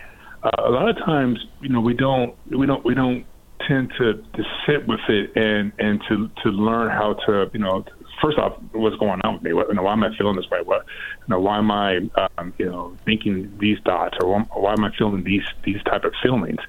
uh, 0.43 0.51
a 0.59 0.71
lot 0.71 0.89
of 0.89 0.97
times 0.99 1.45
you 1.61 1.69
know 1.69 1.81
we 1.81 1.95
don't 1.95 2.37
we 2.51 2.67
don't 2.67 2.85
we 2.85 2.95
don't 2.95 3.27
tend 3.67 3.93
to, 3.99 4.15
to 4.15 4.45
sit 4.67 4.87
with 4.87 5.01
it 5.09 5.37
and 5.37 5.73
and 5.79 6.01
to 6.09 6.31
to 6.43 6.51
learn 6.51 6.91
how 6.91 7.15
to 7.27 7.51
you 7.53 7.61
know 7.61 7.85
first 8.21 8.39
off, 8.39 8.61
what's 8.73 8.97
going 8.97 9.21
on 9.23 9.35
with 9.35 9.43
me? 9.43 9.53
What, 9.53 9.69
you 9.69 9.75
know, 9.75 9.83
why 9.83 9.93
am 9.93 10.05
I 10.05 10.17
feeling 10.17 10.37
this 10.37 10.49
way? 10.51 10.61
What, 10.63 10.85
you 11.21 11.29
know, 11.29 11.41
why 11.41 11.59
am 11.59 11.71
I, 11.71 11.99
um, 12.37 12.53
you 12.59 12.67
know, 12.67 12.97
thinking 13.05 13.53
these 13.59 13.79
thoughts, 13.85 14.17
or 14.21 14.41
why, 14.41 14.73
am 14.73 14.85
I 14.85 14.91
feeling 14.97 15.25
these 15.25 15.45
these 15.65 15.83
type 15.85 16.05
of 16.05 16.13
feelings? 16.23 16.61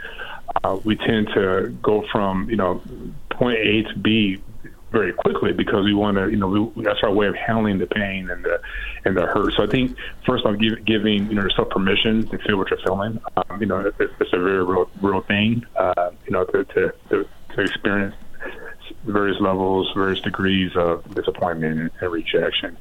Uh, 0.64 0.80
we 0.84 0.96
tend 0.96 1.30
to 1.36 1.76
go 1.82 2.06
from 2.12 2.50
you 2.50 2.56
know 2.56 2.82
point 3.30 3.60
A 3.60 3.84
to 3.84 4.00
B 4.00 4.42
very 4.92 5.14
quickly 5.14 5.54
because 5.54 5.86
we 5.86 5.94
want 5.94 6.18
to, 6.18 6.30
you 6.30 6.38
know, 6.38 6.48
we, 6.48 6.84
that's 6.84 7.00
our 7.04 7.12
way 7.12 7.28
of 7.28 7.36
handling 7.36 7.78
the 7.78 7.88
pain 7.88 8.30
and 8.30 8.44
the 8.44 8.60
and 9.06 9.16
the 9.16 9.26
hurt. 9.28 9.54
So 9.54 9.64
I 9.64 9.68
think 9.68 9.96
first 10.26 10.46
off, 10.46 10.58
give, 10.58 10.84
giving 10.86 11.28
you 11.28 11.36
know 11.36 11.44
yourself 11.44 11.70
permission 11.70 12.28
to 12.28 12.38
feel 12.40 12.58
what 12.58 12.70
you're 12.70 12.80
feeling. 12.80 13.20
Um, 13.38 13.62
you 13.62 13.68
know, 13.68 13.80
it, 13.80 13.96
it's 14.00 14.34
a 14.34 14.40
very 14.40 14.64
real 14.64 14.90
real 15.02 15.22
thing. 15.22 15.66
Uh, 15.76 16.12
you 16.26 16.32
know, 16.32 16.46
to 16.46 16.64
to, 16.64 16.94
to, 17.10 17.28
to 17.56 17.62
experience 17.62 18.16
various 19.06 19.40
levels, 19.40 19.92
various 19.96 20.20
degrees 20.22 20.72
of 20.76 21.04
disappointment 21.16 21.92
and, 22.02 22.12
rejection. 22.12 22.78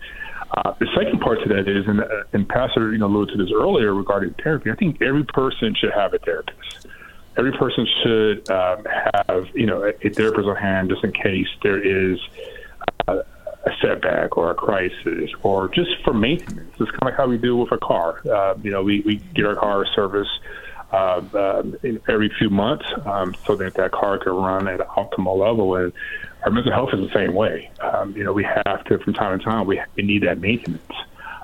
Uh, 0.57 0.73
the 0.79 0.87
second 0.97 1.21
part 1.21 1.39
to 1.43 1.49
that 1.49 1.69
is, 1.69 1.87
and, 1.87 2.01
uh, 2.01 2.25
and 2.33 2.49
Pastor, 2.49 2.93
you 2.93 2.99
know, 2.99 3.07
alluded 3.07 3.37
to 3.37 3.45
this 3.45 3.53
earlier 3.55 3.95
regarding 3.95 4.35
therapy. 4.43 4.71
I 4.71 4.75
think 4.75 5.03
every 5.03 5.25
person 5.25 5.75
should 5.75 5.93
have 5.93 6.15
a 6.15 6.19
therapist. 6.19 6.87
Every 7.39 7.53
person 7.53 7.87
should 8.03 8.51
um, 8.51 8.85
have, 8.85 9.47
you 9.55 9.67
know, 9.67 9.85
a, 9.85 9.91
a, 10.07 10.11
therapist 10.11 10.49
on 10.49 10.57
hand 10.57 10.91
just 10.91 11.05
in 11.05 11.13
case 11.13 11.47
there 11.63 11.81
is 11.81 12.19
uh, 13.07 13.23
a 13.65 13.71
setback 13.81 14.37
or 14.37 14.51
a 14.51 14.55
crisis, 14.55 15.31
or 15.43 15.69
just 15.69 15.91
for 16.05 16.13
maintenance. 16.13 16.71
It's 16.81 16.91
kind 16.91 17.03
of 17.03 17.07
like 17.07 17.17
how 17.17 17.29
we 17.29 17.39
do 17.39 17.57
with 17.57 17.73
a 17.73 17.79
car. 17.79 18.21
Uh, 18.29 18.55
you 18.63 18.71
know, 18.71 18.83
we, 18.83 19.01
we 19.01 19.17
get 19.35 19.47
our 19.47 19.57
car 19.57 19.87
service 19.95 20.29
uh, 20.93 21.23
uh, 21.35 21.63
every 22.09 22.31
few 22.39 22.51
months 22.51 22.87
um, 23.05 23.35
so 23.47 23.57
that 23.57 23.75
that 23.75 23.93
car 23.93 24.19
can 24.19 24.33
run 24.33 24.69
at 24.69 24.81
an 24.81 24.87
optimal 24.87 25.39
level. 25.39 25.77
And 25.77 25.93
our 26.45 26.51
mental 26.51 26.73
health 26.73 26.91
is 26.93 27.01
the 27.01 27.13
same 27.13 27.35
way. 27.35 27.71
Um, 27.81 28.17
you 28.17 28.25
know, 28.25 28.33
we 28.33 28.45
have 28.45 28.85
to, 28.85 28.99
from 28.99 29.13
time 29.13 29.39
to 29.39 29.45
time, 29.45 29.67
we, 29.67 29.81
we 29.97 30.03
need 30.03 30.23
that 30.23 30.41
maintenance. 30.41 30.93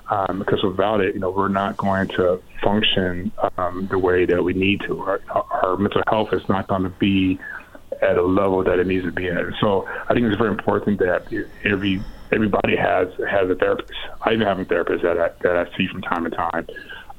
Um, 0.09 0.37
because 0.37 0.63
without 0.63 1.01
it, 1.01 1.15
you 1.15 1.19
know, 1.19 1.31
we're 1.31 1.47
not 1.47 1.77
going 1.77 2.07
to 2.09 2.39
function 2.63 3.31
um, 3.57 3.87
the 3.89 3.97
way 3.97 4.25
that 4.25 4.43
we 4.43 4.53
need 4.53 4.81
to. 4.81 4.99
Our, 5.01 5.21
our 5.65 5.77
mental 5.77 6.01
health 6.07 6.29
is 6.33 6.47
not 6.49 6.67
going 6.67 6.83
to 6.83 6.89
be 6.89 7.39
at 8.01 8.17
a 8.17 8.23
level 8.23 8.63
that 8.63 8.79
it 8.79 8.87
needs 8.87 9.05
to 9.05 9.11
be 9.11 9.27
at. 9.29 9.45
So 9.61 9.87
I 10.09 10.13
think 10.13 10.25
it's 10.25 10.37
very 10.37 10.51
important 10.51 10.99
that 10.99 11.25
every 11.63 12.01
everybody 12.31 12.75
has 12.75 13.07
has 13.29 13.49
a 13.49 13.55
therapist. 13.55 13.91
I 14.21 14.33
even 14.33 14.47
have 14.47 14.59
a 14.59 14.65
therapist 14.65 15.03
that 15.03 15.17
I, 15.19 15.29
that 15.41 15.55
I 15.55 15.77
see 15.77 15.87
from 15.87 16.01
time 16.01 16.23
to 16.25 16.29
time. 16.29 16.67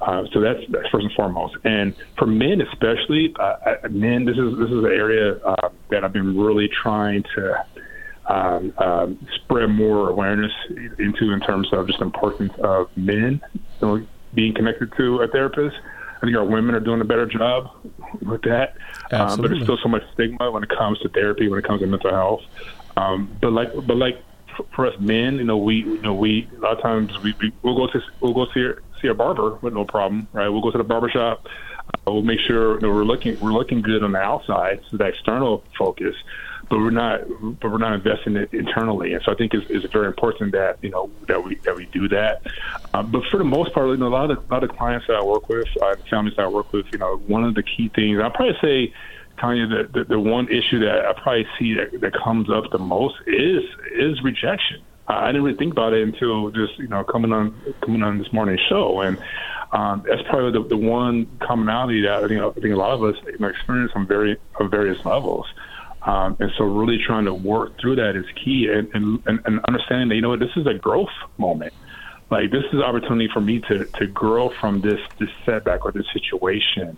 Uh, 0.01 0.25
so 0.33 0.41
that's 0.41 0.61
that's 0.71 0.89
first 0.91 1.07
and 1.07 1.13
foremost. 1.15 1.57
And 1.65 1.95
for 2.19 2.27
men, 2.27 2.61
especially 2.61 3.35
uh, 3.39 3.77
men, 3.91 4.25
this 4.25 4.37
is 4.37 4.59
this 4.59 4.69
is 4.69 4.85
an 4.85 4.93
area 4.93 5.37
uh, 5.39 5.69
that 5.91 6.05
I've 6.05 6.13
been 6.13 6.37
really 6.39 6.69
trying 6.69 7.25
to 7.35 7.65
um, 8.27 8.73
um, 8.79 9.27
spread 9.37 9.69
more 9.69 10.11
awareness 10.11 10.53
into 10.99 11.33
in 11.33 11.41
terms 11.41 11.69
of 11.73 11.87
just 11.87 12.01
the 12.01 12.05
importance 12.05 12.53
of 12.59 12.89
men 12.97 13.41
you 13.55 13.61
know, 13.81 14.07
being 14.35 14.55
connected 14.55 14.93
to 14.97 15.23
a 15.23 15.29
therapist. 15.29 15.77
I 16.27 16.29
think 16.29 16.39
our 16.39 16.45
women 16.45 16.75
are 16.75 16.81
doing 16.81 17.01
a 17.01 17.05
better 17.05 17.27
job 17.27 17.71
with 18.21 18.43
that. 18.43 18.77
Um, 19.13 19.41
but 19.41 19.51
there's 19.51 19.63
still 19.63 19.79
so 19.81 19.89
much 19.89 20.03
stigma 20.13 20.51
when 20.51 20.65
it 20.65 20.71
comes 20.71 20.99
to 21.01 21.09
therapy, 21.09 21.47
when 21.47 21.61
it 21.61 21.65
comes 21.65 21.83
to 21.83 21.87
mental 21.87 22.11
health. 22.11 22.43
Um, 22.97 23.31
but 23.41 23.53
like, 23.53 23.73
but 23.87 23.97
like 23.97 24.21
for 24.75 24.87
us 24.87 24.99
men, 24.99 25.37
you 25.37 25.45
know, 25.45 25.57
we, 25.57 25.77
you 25.77 26.03
know, 26.03 26.15
we 26.15 26.49
a 26.57 26.61
lot 26.61 26.79
of 26.79 26.83
times 26.83 27.17
we, 27.23 27.33
we 27.41 27.53
we'll 27.63 27.77
go 27.77 27.87
to 27.93 28.01
we'll 28.21 28.35
go 28.35 28.47
see 28.53 28.69
see 29.01 29.07
a 29.07 29.15
barber 29.15 29.55
with 29.63 29.73
no 29.73 29.85
problem, 29.85 30.27
right? 30.33 30.49
We'll 30.49 30.63
go 30.63 30.73
to 30.73 30.79
the 30.79 30.85
barber 30.85 31.09
shop. 31.11 31.47
Uh, 31.89 32.13
we'll 32.13 32.23
make 32.23 32.41
sure 32.41 32.75
you 32.75 32.81
know, 32.81 32.93
we're 32.93 33.05
looking 33.05 33.39
we're 33.41 33.53
looking 33.53 33.83
good 33.83 34.03
on 34.03 34.13
the 34.13 34.19
outside, 34.19 34.81
so 34.91 34.97
the 34.97 35.05
external 35.05 35.65
focus 35.79 36.15
but 36.69 36.79
we're 36.79 36.91
not 36.91 37.21
but 37.61 37.71
we're 37.71 37.79
not 37.79 37.95
investing 37.95 38.37
it 38.37 38.53
internally. 38.53 39.13
And 39.13 39.23
so 39.25 39.33
I 39.33 39.35
think 39.35 39.55
it's, 39.55 39.67
it's 39.71 39.93
very 39.93 40.07
important 40.07 40.53
that 40.53 40.79
you 40.83 40.91
know 40.91 41.11
that 41.29 41.43
we 41.43 41.57
that 41.65 41.77
we 41.77 41.87
do 41.87 42.09
that. 42.09 42.43
Um, 42.95 43.11
but 43.11 43.23
for 43.31 43.39
the 43.39 43.45
most 43.45 43.73
part, 43.73 43.89
you 43.89 43.97
know, 43.97 44.09
a 44.09 44.09
lot 44.09 44.31
of 44.31 44.39
a 44.39 44.53
lot 44.53 44.65
of 44.65 44.71
clients 44.71 45.07
that 45.07 45.17
I 45.17 45.23
work 45.23 45.49
with, 45.49 45.69
uh, 45.81 45.97
families 46.11 46.35
that 46.37 46.45
I 46.45 46.49
work 46.49 46.73
with, 46.73 46.87
you 46.93 46.99
know, 46.99 47.17
one 47.27 47.45
of 47.45 47.55
the 47.55 47.63
key 47.63 47.91
things 47.95 48.19
I'll 48.23 48.31
probably 48.31 48.57
say. 48.61 48.95
Tanya, 49.39 49.67
the, 49.67 49.91
the, 49.93 50.05
the 50.05 50.19
one 50.19 50.49
issue 50.49 50.79
that 50.81 51.05
I 51.05 51.13
probably 51.13 51.47
see 51.59 51.75
that, 51.75 52.01
that 52.01 52.15
comes 52.15 52.49
up 52.49 52.71
the 52.73 52.79
most 52.79 53.17
is 53.27 53.63
is 53.95 54.23
rejection. 54.23 54.81
I 55.09 55.29
didn't 55.29 55.45
really 55.45 55.57
think 55.57 55.73
about 55.73 55.93
it 55.93 56.03
until 56.03 56.51
just 56.51 56.79
you 56.79 56.89
know 56.89 57.05
coming 57.05 57.33
on 57.33 57.61
coming 57.85 58.03
on 58.03 58.19
this 58.19 58.33
morning's 58.33 58.61
show, 58.69 59.01
and 59.01 59.19
um, 59.73 60.05
that's 60.09 60.23
probably 60.29 60.53
the, 60.53 60.69
the 60.69 60.77
one 60.77 61.27
commonality 61.41 62.03
that 62.03 62.25
I 62.25 62.29
think 62.29 62.41
I 62.41 62.51
think 62.61 62.75
a 62.75 62.77
lot 62.77 62.93
of 62.93 63.03
us 63.03 63.17
you 63.25 63.39
know, 63.39 63.49
experience 63.49 63.93
on 63.95 64.07
very 64.07 64.37
on 64.61 64.71
various 64.71 64.99
levels. 65.05 65.47
Um, 66.03 66.37
and 66.39 66.53
so 66.57 66.65
really 66.65 66.99
trying 67.05 67.25
to 67.25 67.35
work 67.35 67.81
through 67.81 67.97
that 67.97 68.15
is 68.15 68.25
key 68.45 68.69
and, 68.69 68.89
and, 68.95 69.41
and 69.45 69.61
understanding 69.67 70.09
that, 70.09 70.15
you 70.15 70.23
know 70.23 70.29
what, 70.29 70.39
this 70.39 70.55
is 70.55 70.65
a 70.65 70.75
growth 70.75 71.09
moment. 71.37 71.73
Like 72.31 72.53
this 72.53 72.63
is 72.67 72.75
an 72.75 72.83
opportunity 72.83 73.29
for 73.33 73.41
me 73.41 73.61
to, 73.69 73.85
to 73.85 74.07
grow 74.07 74.51
from 74.61 74.81
this, 74.83 75.01
this 75.19 75.29
setback 75.45 75.85
or 75.85 75.91
this 75.91 76.07
situation. 76.13 76.97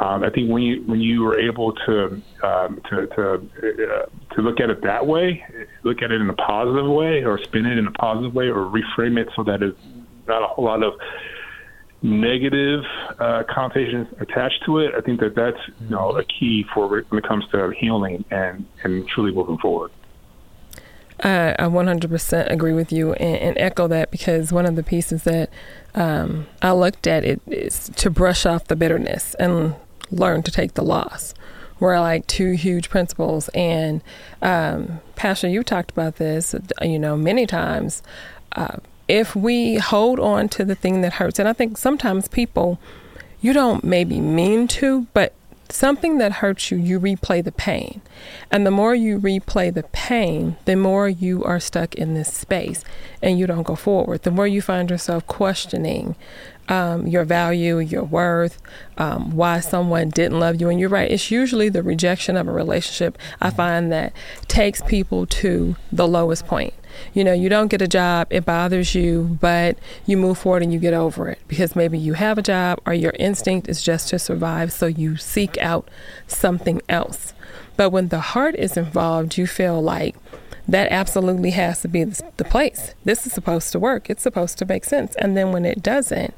Um, 0.00 0.22
I 0.22 0.30
think 0.30 0.50
when 0.50 0.62
you 0.62 0.82
when 0.82 1.00
you 1.00 1.26
are 1.26 1.38
able 1.38 1.72
to 1.72 2.22
um, 2.44 2.80
to 2.88 3.06
to, 3.08 3.34
uh, 3.34 4.34
to 4.34 4.42
look 4.42 4.60
at 4.60 4.70
it 4.70 4.82
that 4.82 5.06
way, 5.06 5.44
look 5.82 6.02
at 6.02 6.12
it 6.12 6.20
in 6.20 6.30
a 6.30 6.34
positive 6.34 6.88
way, 6.88 7.24
or 7.24 7.38
spin 7.42 7.66
it 7.66 7.78
in 7.78 7.86
a 7.86 7.90
positive 7.92 8.32
way, 8.32 8.46
or 8.46 8.70
reframe 8.70 9.18
it 9.18 9.28
so 9.34 9.42
that 9.44 9.62
it's 9.62 9.78
not 10.28 10.42
a 10.42 10.46
whole 10.46 10.66
lot 10.66 10.82
of 10.84 10.94
negative 12.02 12.84
uh, 13.18 13.42
connotations 13.52 14.06
attached 14.20 14.62
to 14.64 14.78
it, 14.78 14.94
I 14.96 15.00
think 15.00 15.20
that 15.20 15.34
that's 15.34 15.58
you 15.80 15.90
know 15.90 16.16
a 16.16 16.24
key 16.24 16.64
for 16.72 16.88
when 16.88 17.18
it 17.18 17.26
comes 17.26 17.44
to 17.50 17.70
healing 17.70 18.24
and 18.30 18.66
and 18.84 19.08
truly 19.08 19.32
moving 19.32 19.58
forward. 19.58 19.90
I, 21.20 21.56
I 21.58 21.64
100% 21.64 22.48
agree 22.48 22.72
with 22.72 22.92
you 22.92 23.12
and, 23.14 23.36
and, 23.38 23.58
echo 23.58 23.88
that 23.88 24.12
because 24.12 24.52
one 24.52 24.66
of 24.66 24.76
the 24.76 24.84
pieces 24.84 25.24
that 25.24 25.50
um, 25.96 26.46
I 26.62 26.70
looked 26.70 27.08
at 27.08 27.24
it 27.24 27.40
is 27.48 27.90
to 27.96 28.08
brush 28.08 28.46
off 28.46 28.66
the 28.66 28.76
bitterness 28.76 29.34
and 29.34 29.74
learn 30.10 30.42
to 30.42 30.50
take 30.50 30.74
the 30.74 30.82
loss. 30.82 31.34
Were 31.80 32.00
like 32.00 32.26
two 32.26 32.52
huge 32.52 32.90
principles, 32.90 33.48
and 33.50 34.02
um, 34.42 35.00
Pastor, 35.14 35.48
you 35.48 35.62
talked 35.62 35.92
about 35.92 36.16
this, 36.16 36.54
you 36.82 36.98
know, 36.98 37.16
many 37.16 37.46
times. 37.46 38.02
Uh, 38.52 38.78
if 39.06 39.36
we 39.36 39.76
hold 39.76 40.18
on 40.18 40.48
to 40.50 40.64
the 40.64 40.74
thing 40.74 41.02
that 41.02 41.14
hurts, 41.14 41.38
and 41.38 41.48
I 41.48 41.52
think 41.52 41.78
sometimes 41.78 42.26
people, 42.26 42.80
you 43.40 43.52
don't 43.52 43.84
maybe 43.84 44.20
mean 44.20 44.66
to, 44.68 45.06
but 45.14 45.34
something 45.70 46.18
that 46.18 46.32
hurts 46.32 46.70
you, 46.70 46.78
you 46.78 46.98
replay 46.98 47.44
the 47.44 47.52
pain. 47.52 48.00
And 48.50 48.66
the 48.66 48.70
more 48.70 48.94
you 48.94 49.18
replay 49.18 49.72
the 49.72 49.82
pain, 49.84 50.56
the 50.64 50.76
more 50.76 51.08
you 51.08 51.44
are 51.44 51.60
stuck 51.60 51.94
in 51.94 52.14
this 52.14 52.32
space 52.32 52.84
and 53.22 53.38
you 53.38 53.46
don't 53.46 53.64
go 53.64 53.76
forward. 53.76 54.22
The 54.22 54.30
more 54.30 54.46
you 54.46 54.62
find 54.62 54.90
yourself 54.90 55.26
questioning 55.26 56.16
um, 56.68 57.06
your 57.06 57.24
value, 57.24 57.78
your 57.78 58.04
worth, 58.04 58.60
um, 58.96 59.34
why 59.34 59.60
someone 59.60 60.10
didn't 60.10 60.38
love 60.38 60.60
you. 60.60 60.68
And 60.68 60.78
you're 60.78 60.88
right, 60.88 61.10
it's 61.10 61.30
usually 61.30 61.68
the 61.68 61.82
rejection 61.82 62.36
of 62.36 62.46
a 62.48 62.52
relationship 62.52 63.18
I 63.40 63.50
find 63.50 63.90
that 63.92 64.12
takes 64.46 64.82
people 64.82 65.26
to 65.26 65.76
the 65.90 66.06
lowest 66.06 66.46
point. 66.46 66.74
You 67.14 67.22
know, 67.22 67.32
you 67.32 67.48
don't 67.48 67.68
get 67.68 67.82
a 67.82 67.88
job, 67.88 68.28
it 68.30 68.44
bothers 68.44 68.94
you, 68.94 69.38
but 69.40 69.78
you 70.06 70.16
move 70.16 70.38
forward 70.38 70.62
and 70.62 70.72
you 70.72 70.78
get 70.78 70.94
over 70.94 71.28
it 71.28 71.38
because 71.46 71.76
maybe 71.76 71.98
you 71.98 72.14
have 72.14 72.38
a 72.38 72.42
job 72.42 72.80
or 72.86 72.94
your 72.94 73.12
instinct 73.18 73.68
is 73.68 73.82
just 73.82 74.08
to 74.08 74.18
survive, 74.18 74.72
so 74.72 74.86
you 74.86 75.16
seek 75.16 75.56
out 75.58 75.88
something 76.26 76.80
else. 76.88 77.34
But 77.76 77.90
when 77.90 78.08
the 78.08 78.20
heart 78.20 78.56
is 78.56 78.76
involved, 78.76 79.38
you 79.38 79.46
feel 79.46 79.80
like 79.80 80.16
that 80.68 80.92
absolutely 80.92 81.50
has 81.52 81.80
to 81.80 81.88
be 81.88 82.04
the 82.04 82.44
place. 82.44 82.94
This 83.04 83.26
is 83.26 83.32
supposed 83.32 83.72
to 83.72 83.78
work, 83.78 84.10
it's 84.10 84.22
supposed 84.22 84.58
to 84.58 84.66
make 84.66 84.84
sense. 84.84 85.16
And 85.16 85.36
then 85.36 85.50
when 85.50 85.64
it 85.64 85.82
doesn't, 85.82 86.34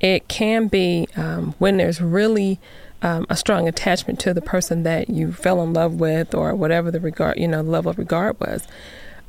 it 0.00 0.28
can 0.28 0.66
be 0.66 1.08
um, 1.16 1.54
when 1.58 1.76
there's 1.76 2.00
really 2.00 2.58
um, 3.02 3.24
a 3.30 3.36
strong 3.36 3.68
attachment 3.68 4.18
to 4.20 4.34
the 4.34 4.42
person 4.42 4.82
that 4.82 5.08
you 5.08 5.32
fell 5.32 5.62
in 5.62 5.72
love 5.72 6.00
with 6.00 6.34
or 6.34 6.54
whatever 6.54 6.90
the 6.90 7.00
regard, 7.00 7.38
you 7.38 7.46
know, 7.46 7.62
level 7.62 7.90
of 7.90 7.98
regard 7.98 8.38
was. 8.40 8.66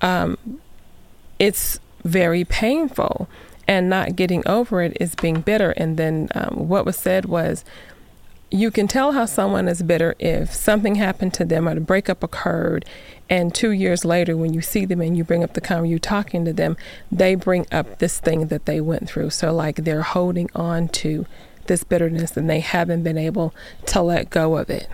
Um, 0.01 0.59
it's 1.37 1.79
very 2.03 2.43
painful 2.43 3.29
and 3.67 3.87
not 3.87 4.15
getting 4.15 4.45
over 4.47 4.81
it 4.81 4.97
is 4.99 5.13
being 5.15 5.41
bitter 5.41 5.71
and 5.71 5.95
then 5.97 6.29
um, 6.33 6.67
what 6.67 6.85
was 6.85 6.97
said 6.97 7.25
was 7.25 7.63
you 8.51 8.71
can 8.71 8.87
tell 8.87 9.11
how 9.11 9.25
someone 9.25 9.67
is 9.67 9.83
bitter 9.83 10.15
if 10.19 10.53
something 10.53 10.95
happened 10.95 11.33
to 11.33 11.45
them 11.45 11.67
or 11.67 11.77
a 11.77 11.79
breakup 11.79 12.23
occurred 12.23 12.85
and 13.29 13.53
two 13.53 13.71
years 13.71 14.03
later 14.03 14.35
when 14.35 14.53
you 14.53 14.61
see 14.61 14.85
them 14.85 15.01
and 15.01 15.15
you 15.15 15.23
bring 15.23 15.43
up 15.43 15.53
the 15.53 15.61
conversation 15.61 15.91
you're 15.91 15.99
talking 15.99 16.45
to 16.45 16.53
them 16.53 16.75
they 17.11 17.35
bring 17.35 17.65
up 17.71 17.99
this 17.99 18.19
thing 18.19 18.47
that 18.47 18.65
they 18.65 18.81
went 18.81 19.07
through 19.07 19.29
so 19.29 19.53
like 19.53 19.77
they're 19.77 20.01
holding 20.01 20.49
on 20.55 20.87
to 20.87 21.25
this 21.67 21.83
bitterness 21.83 22.35
and 22.35 22.49
they 22.49 22.59
haven't 22.59 23.03
been 23.03 23.17
able 23.17 23.53
to 23.85 24.01
let 24.01 24.29
go 24.29 24.57
of 24.57 24.69
it 24.69 24.87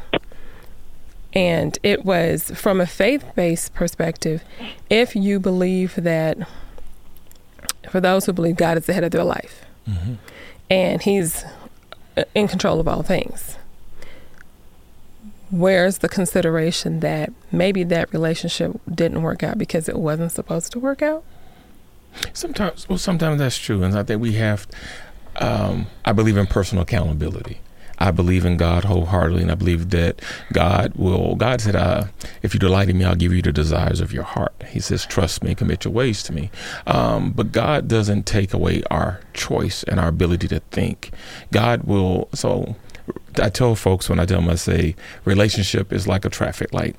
and 1.35 1.77
it 1.83 2.05
was 2.05 2.49
from 2.51 2.79
a 2.79 2.87
faith 2.87 3.25
based 3.35 3.73
perspective, 3.73 4.41
if 4.89 5.15
you 5.15 5.39
believe 5.39 5.95
that, 5.95 6.37
for 7.89 7.99
those 7.99 8.25
who 8.25 8.33
believe 8.33 8.55
God 8.55 8.77
is 8.77 8.85
the 8.85 8.93
head 8.93 9.03
of 9.03 9.11
their 9.11 9.23
life 9.23 9.65
mm-hmm. 9.87 10.13
and 10.69 11.01
He's 11.01 11.43
in 12.33 12.47
control 12.47 12.79
of 12.79 12.87
all 12.87 13.03
things, 13.03 13.57
where's 15.51 15.99
the 15.99 16.09
consideration 16.09 16.99
that 17.01 17.31
maybe 17.51 17.83
that 17.83 18.11
relationship 18.13 18.79
didn't 18.93 19.21
work 19.21 19.43
out 19.43 19.57
because 19.57 19.87
it 19.87 19.97
wasn't 19.97 20.31
supposed 20.31 20.71
to 20.73 20.79
work 20.79 21.01
out? 21.01 21.23
Sometimes, 22.33 22.87
well, 22.87 22.97
sometimes 22.97 23.39
that's 23.39 23.57
true, 23.57 23.83
and 23.83 23.97
I 23.97 24.03
think 24.03 24.21
we 24.21 24.33
have. 24.33 24.67
Um, 25.37 25.87
I 26.05 26.13
believe 26.13 26.37
in 26.37 26.47
personal 26.47 26.83
accountability. 26.83 27.59
I 27.99 28.11
believe 28.11 28.45
in 28.45 28.57
God 28.57 28.85
wholeheartedly, 28.85 29.41
and 29.41 29.51
I 29.51 29.55
believe 29.55 29.89
that 29.91 30.21
God 30.53 30.93
will. 30.95 31.35
God 31.35 31.61
said, 31.61 31.75
uh, 31.75 32.05
"If 32.41 32.53
you 32.53 32.59
delight 32.59 32.89
in 32.89 32.97
me, 32.97 33.05
I'll 33.05 33.15
give 33.15 33.33
you 33.33 33.41
the 33.41 33.51
desires 33.51 34.01
of 34.01 34.11
your 34.11 34.23
heart." 34.23 34.53
He 34.69 34.79
says, 34.79 35.05
"Trust 35.05 35.43
me, 35.43 35.55
commit 35.55 35.85
your 35.85 35.93
ways 35.93 36.23
to 36.23 36.33
me." 36.33 36.51
Um, 36.87 37.31
but 37.31 37.51
God 37.51 37.87
doesn't 37.87 38.25
take 38.25 38.53
away 38.53 38.83
our 38.89 39.21
choice 39.33 39.83
and 39.83 39.99
our 39.99 40.07
ability 40.07 40.47
to 40.49 40.59
think. 40.71 41.11
God 41.51 41.83
will. 41.83 42.29
So 42.33 42.75
I 43.41 43.49
tell 43.49 43.75
folks 43.75 44.09
when 44.09 44.19
I 44.19 44.25
tell 44.25 44.41
them, 44.41 44.49
I 44.49 44.55
say, 44.55 44.95
relationship 45.25 45.93
is 45.93 46.07
like 46.07 46.25
a 46.25 46.29
traffic 46.29 46.73
light. 46.73 46.95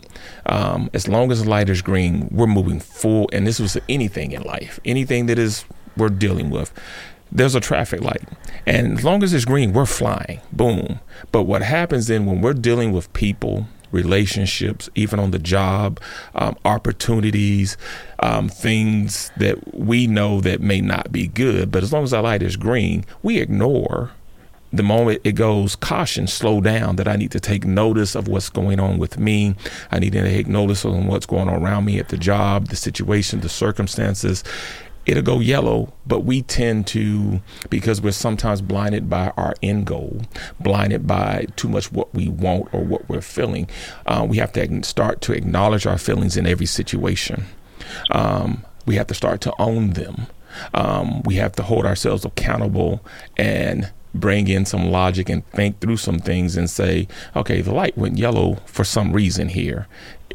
Um, 0.46 0.90
as 0.94 1.08
long 1.08 1.32
as 1.32 1.42
the 1.42 1.50
light 1.50 1.68
is 1.68 1.82
green, 1.82 2.28
we're 2.30 2.46
moving 2.46 2.80
full. 2.80 3.28
And 3.32 3.46
this 3.46 3.58
was 3.58 3.76
anything 3.88 4.32
in 4.32 4.42
life, 4.42 4.78
anything 4.84 5.26
that 5.26 5.38
is 5.38 5.64
we're 5.96 6.10
dealing 6.10 6.50
with 6.50 6.72
there's 7.30 7.54
a 7.54 7.60
traffic 7.60 8.00
light. 8.00 8.22
And 8.66 8.98
as 8.98 9.04
long 9.04 9.22
as 9.22 9.32
it's 9.32 9.44
green, 9.44 9.72
we're 9.72 9.86
flying. 9.86 10.40
Boom. 10.52 11.00
But 11.32 11.44
what 11.44 11.62
happens 11.62 12.06
then 12.06 12.26
when 12.26 12.40
we're 12.40 12.54
dealing 12.54 12.92
with 12.92 13.12
people, 13.12 13.66
relationships, 13.92 14.88
even 14.94 15.18
on 15.18 15.30
the 15.30 15.38
job, 15.38 16.00
um, 16.34 16.56
opportunities, 16.64 17.76
um, 18.20 18.48
things 18.48 19.30
that 19.36 19.74
we 19.74 20.06
know 20.06 20.40
that 20.40 20.60
may 20.60 20.80
not 20.80 21.12
be 21.12 21.28
good, 21.28 21.70
but 21.70 21.82
as 21.82 21.92
long 21.92 22.04
as 22.04 22.12
our 22.12 22.22
light 22.22 22.42
is 22.42 22.56
green, 22.56 23.04
we 23.22 23.38
ignore 23.38 24.10
the 24.72 24.82
moment 24.82 25.20
it 25.24 25.32
goes 25.32 25.76
caution 25.76 26.26
slow 26.26 26.60
down 26.60 26.96
that 26.96 27.06
i 27.06 27.14
need 27.14 27.30
to 27.30 27.40
take 27.40 27.64
notice 27.64 28.14
of 28.14 28.26
what's 28.28 28.50
going 28.50 28.80
on 28.80 28.98
with 28.98 29.18
me 29.18 29.54
i 29.92 29.98
need 29.98 30.12
to 30.12 30.20
take 30.20 30.48
notice 30.48 30.84
of 30.84 31.06
what's 31.06 31.24
going 31.24 31.48
on 31.48 31.62
around 31.62 31.84
me 31.84 31.98
at 31.98 32.08
the 32.08 32.16
job 32.16 32.66
the 32.68 32.76
situation 32.76 33.40
the 33.40 33.48
circumstances 33.48 34.42
it'll 35.06 35.22
go 35.22 35.40
yellow, 35.40 35.92
but 36.06 36.20
we 36.20 36.42
tend 36.42 36.86
to, 36.88 37.40
because 37.70 38.00
we're 38.00 38.12
sometimes 38.12 38.60
blinded 38.60 39.08
by 39.08 39.32
our 39.36 39.54
end 39.62 39.86
goal, 39.86 40.22
blinded 40.60 41.06
by 41.06 41.46
too 41.56 41.68
much 41.68 41.92
what 41.92 42.12
we 42.14 42.28
want 42.28 42.72
or 42.74 42.84
what 42.84 43.08
we're 43.08 43.20
feeling, 43.20 43.68
uh, 44.06 44.26
we 44.28 44.36
have 44.38 44.52
to 44.52 44.82
start 44.82 45.20
to 45.22 45.32
acknowledge 45.32 45.86
our 45.86 45.98
feelings 45.98 46.36
in 46.36 46.46
every 46.46 46.66
situation. 46.66 47.44
Um, 48.10 48.64
we 48.84 48.96
have 48.96 49.06
to 49.06 49.14
start 49.14 49.40
to 49.42 49.52
own 49.58 49.90
them. 49.90 50.26
Um, 50.74 51.22
we 51.22 51.36
have 51.36 51.52
to 51.52 51.62
hold 51.62 51.86
ourselves 51.86 52.24
accountable 52.24 53.04
and 53.36 53.92
bring 54.14 54.48
in 54.48 54.64
some 54.64 54.90
logic 54.90 55.28
and 55.28 55.46
think 55.50 55.80
through 55.80 55.98
some 55.98 56.18
things 56.18 56.56
and 56.56 56.70
say, 56.70 57.06
okay, 57.34 57.60
the 57.60 57.74
light 57.74 57.96
went 57.98 58.18
yellow 58.18 58.54
for 58.66 58.82
some 58.82 59.12
reason 59.12 59.48
here. 59.48 59.86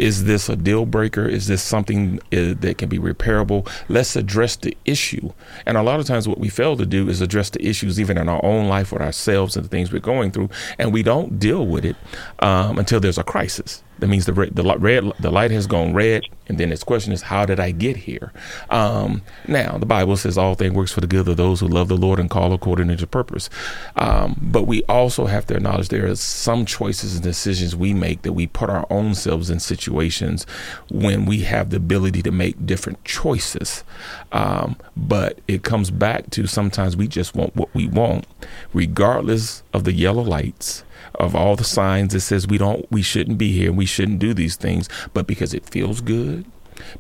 Is 0.02 0.24
this 0.24 0.50
a 0.50 0.56
deal 0.56 0.88
breaker? 0.88 1.28
Is 1.28 1.46
this 1.46 1.62
something 1.62 2.18
uh, 2.34 2.56
that 2.60 2.80
can 2.80 2.90
be 2.90 2.98
repairable? 2.98 3.70
Let's 3.88 4.16
address 4.16 4.56
the 4.56 4.76
issue. 4.84 5.32
And 5.68 5.78
a 5.78 5.84
lot 5.84 6.00
of 6.00 6.08
times, 6.08 6.28
what 6.28 6.40
we 6.40 6.50
fail 6.50 6.76
to 6.78 6.88
do 6.88 7.08
is 7.08 7.22
address 7.22 7.52
the 7.52 7.64
issues 7.64 8.00
even 8.00 8.18
in 8.18 8.28
our 8.28 8.44
own 8.44 8.68
life 8.68 8.92
with 8.92 9.04
ourselves 9.04 9.56
and 9.56 9.64
the 9.64 9.70
things 9.70 9.92
we're 9.92 10.00
going 10.00 10.32
through, 10.32 10.50
and 10.80 10.92
we 10.92 11.04
don't 11.04 11.38
deal 11.38 11.68
with 11.68 11.86
it 11.86 11.96
um, 12.40 12.80
until 12.80 13.00
there's 13.00 13.20
a 13.20 13.24
crisis. 13.24 13.84
That 14.02 14.08
means 14.08 14.26
the 14.26 14.34
red, 14.34 14.56
the 14.56 14.64
red, 14.80 15.12
the 15.20 15.30
light 15.30 15.52
has 15.52 15.68
gone 15.68 15.94
red, 15.94 16.24
and 16.48 16.58
then 16.58 16.72
its 16.72 16.84
question 16.84 17.14
is, 17.14 17.22
how 17.22 17.46
did 17.46 17.60
I 17.60 17.70
get 17.70 17.96
here? 17.96 18.34
Um, 18.72 19.22
now, 19.48 19.78
the 19.78 19.86
Bible 19.86 20.18
says 20.18 20.40
all 20.40 20.56
things 20.56 20.74
works 20.74 20.92
for 20.92 21.02
the 21.02 21.08
good 21.08 21.28
of 21.28 21.38
those 21.38 21.60
who 21.60 21.68
love 21.68 21.88
the 21.88 21.96
Lord 21.96 22.20
and 22.20 22.28
call 22.28 22.52
according 22.52 22.88
to 22.88 22.96
His 22.96 23.06
purpose. 23.06 23.48
Um, 23.96 24.40
but 24.42 24.64
we 24.64 24.84
also 24.86 25.28
have 25.28 25.46
to 25.48 25.56
acknowledge 25.56 25.90
there 25.90 26.08
are 26.08 26.16
some 26.16 26.66
choices 26.66 27.14
and 27.14 27.24
decisions 27.24 27.76
we 27.76 27.94
make 27.94 28.24
that 28.24 28.34
we 28.34 28.48
put 28.48 28.72
our 28.72 28.88
own 28.90 29.14
selves 29.14 29.52
in 29.52 29.60
situations 29.60 30.48
when 30.90 31.26
we 31.28 31.42
have 31.42 31.70
the 31.70 31.78
ability 31.78 32.24
to 32.24 32.32
make 32.32 32.66
different 32.66 33.04
choices. 33.06 33.84
Um, 34.32 34.78
but 34.98 35.38
it 35.48 35.62
comes 35.62 35.92
back 35.92 36.32
to 36.32 36.48
sometimes 36.48 36.98
we 36.98 37.08
just 37.08 37.36
want 37.36 37.56
what 37.56 37.72
we 37.76 37.86
want, 37.86 38.26
regardless 38.74 39.62
of 39.74 39.84
the 39.84 39.94
yellow 39.94 40.24
lights 40.24 40.84
of 41.15 41.36
all 41.36 41.56
the 41.56 41.63
signs 41.63 42.13
that 42.13 42.21
says 42.21 42.47
we 42.47 42.58
don't 42.58 42.89
we 42.91 43.02
shouldn't 43.02 43.38
be 43.38 43.52
here 43.52 43.71
we 43.71 43.86
shouldn't 43.86 44.19
do 44.19 44.34
these 44.34 44.56
things 44.56 44.88
but 45.13 45.28
because 45.28 45.54
it 45.54 45.67
feels 45.69 46.02
good 46.02 46.45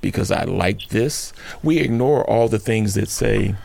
because 0.01 0.31
i 0.31 0.43
like 0.43 0.87
this 0.89 1.33
we 1.63 1.77
ignore 1.79 2.23
all 2.29 2.47
the 2.47 2.59
things 2.59 2.93
that 2.93 3.09
say 3.09 3.55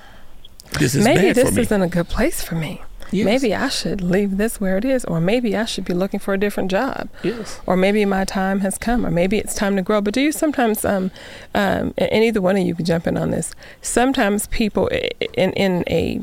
this 0.78 0.94
is 0.94 1.04
maybe 1.04 1.28
bad 1.28 1.37
this 1.37 1.48
for 1.50 1.54
me. 1.54 1.62
isn't 1.62 1.82
a 1.82 1.88
good 1.88 2.09
place 2.09 2.42
for 2.42 2.54
me 2.54 2.82
Yes. 3.12 3.24
maybe 3.24 3.54
i 3.54 3.68
should 3.68 4.00
leave 4.00 4.37
this 4.37 4.61
where 4.61 4.76
it 4.78 4.85
is 4.85 5.04
or 5.04 5.20
maybe 5.20 5.56
i 5.56 5.64
should 5.64 5.85
be 5.85 5.94
looking 5.94 6.18
for 6.18 6.35
a 6.35 6.38
different 6.38 6.72
job 6.72 7.09
yes 7.22 7.61
or 7.64 7.76
maybe 7.76 8.04
my 8.04 8.24
time 8.24 8.61
has 8.61 8.78
come 8.78 9.06
or 9.06 9.12
maybe 9.12 9.38
it's 9.38 9.54
time 9.54 9.76
to 9.76 9.82
grow 9.82 10.00
but 10.00 10.12
do 10.12 10.20
you 10.20 10.32
sometimes 10.32 10.85
um, 10.85 11.12
um, 11.54 11.94
and 11.98 12.24
either 12.24 12.40
one 12.40 12.56
of 12.56 12.66
you 12.66 12.74
can 12.74 12.85
jump 12.85 13.06
in 13.06 13.16
on 13.16 13.30
this 13.30 13.54
sometimes 13.80 14.48
people 14.48 14.88
in, 15.35 15.52
in 15.52 15.85
a 15.87 16.20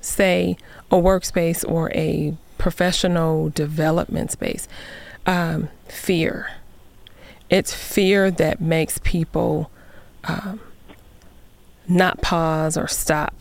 say 0.00 0.56
a 0.90 0.96
workspace 0.96 1.64
or 1.68 1.92
a 1.92 2.36
professional 2.64 3.50
development 3.50 4.30
space 4.30 4.66
um, 5.26 5.68
fear. 5.86 6.50
It's 7.50 7.74
fear 7.74 8.30
that 8.30 8.58
makes 8.58 8.96
people 9.04 9.70
um, 10.24 10.60
not 11.86 12.22
pause 12.22 12.78
or 12.78 12.88
stop 12.88 13.34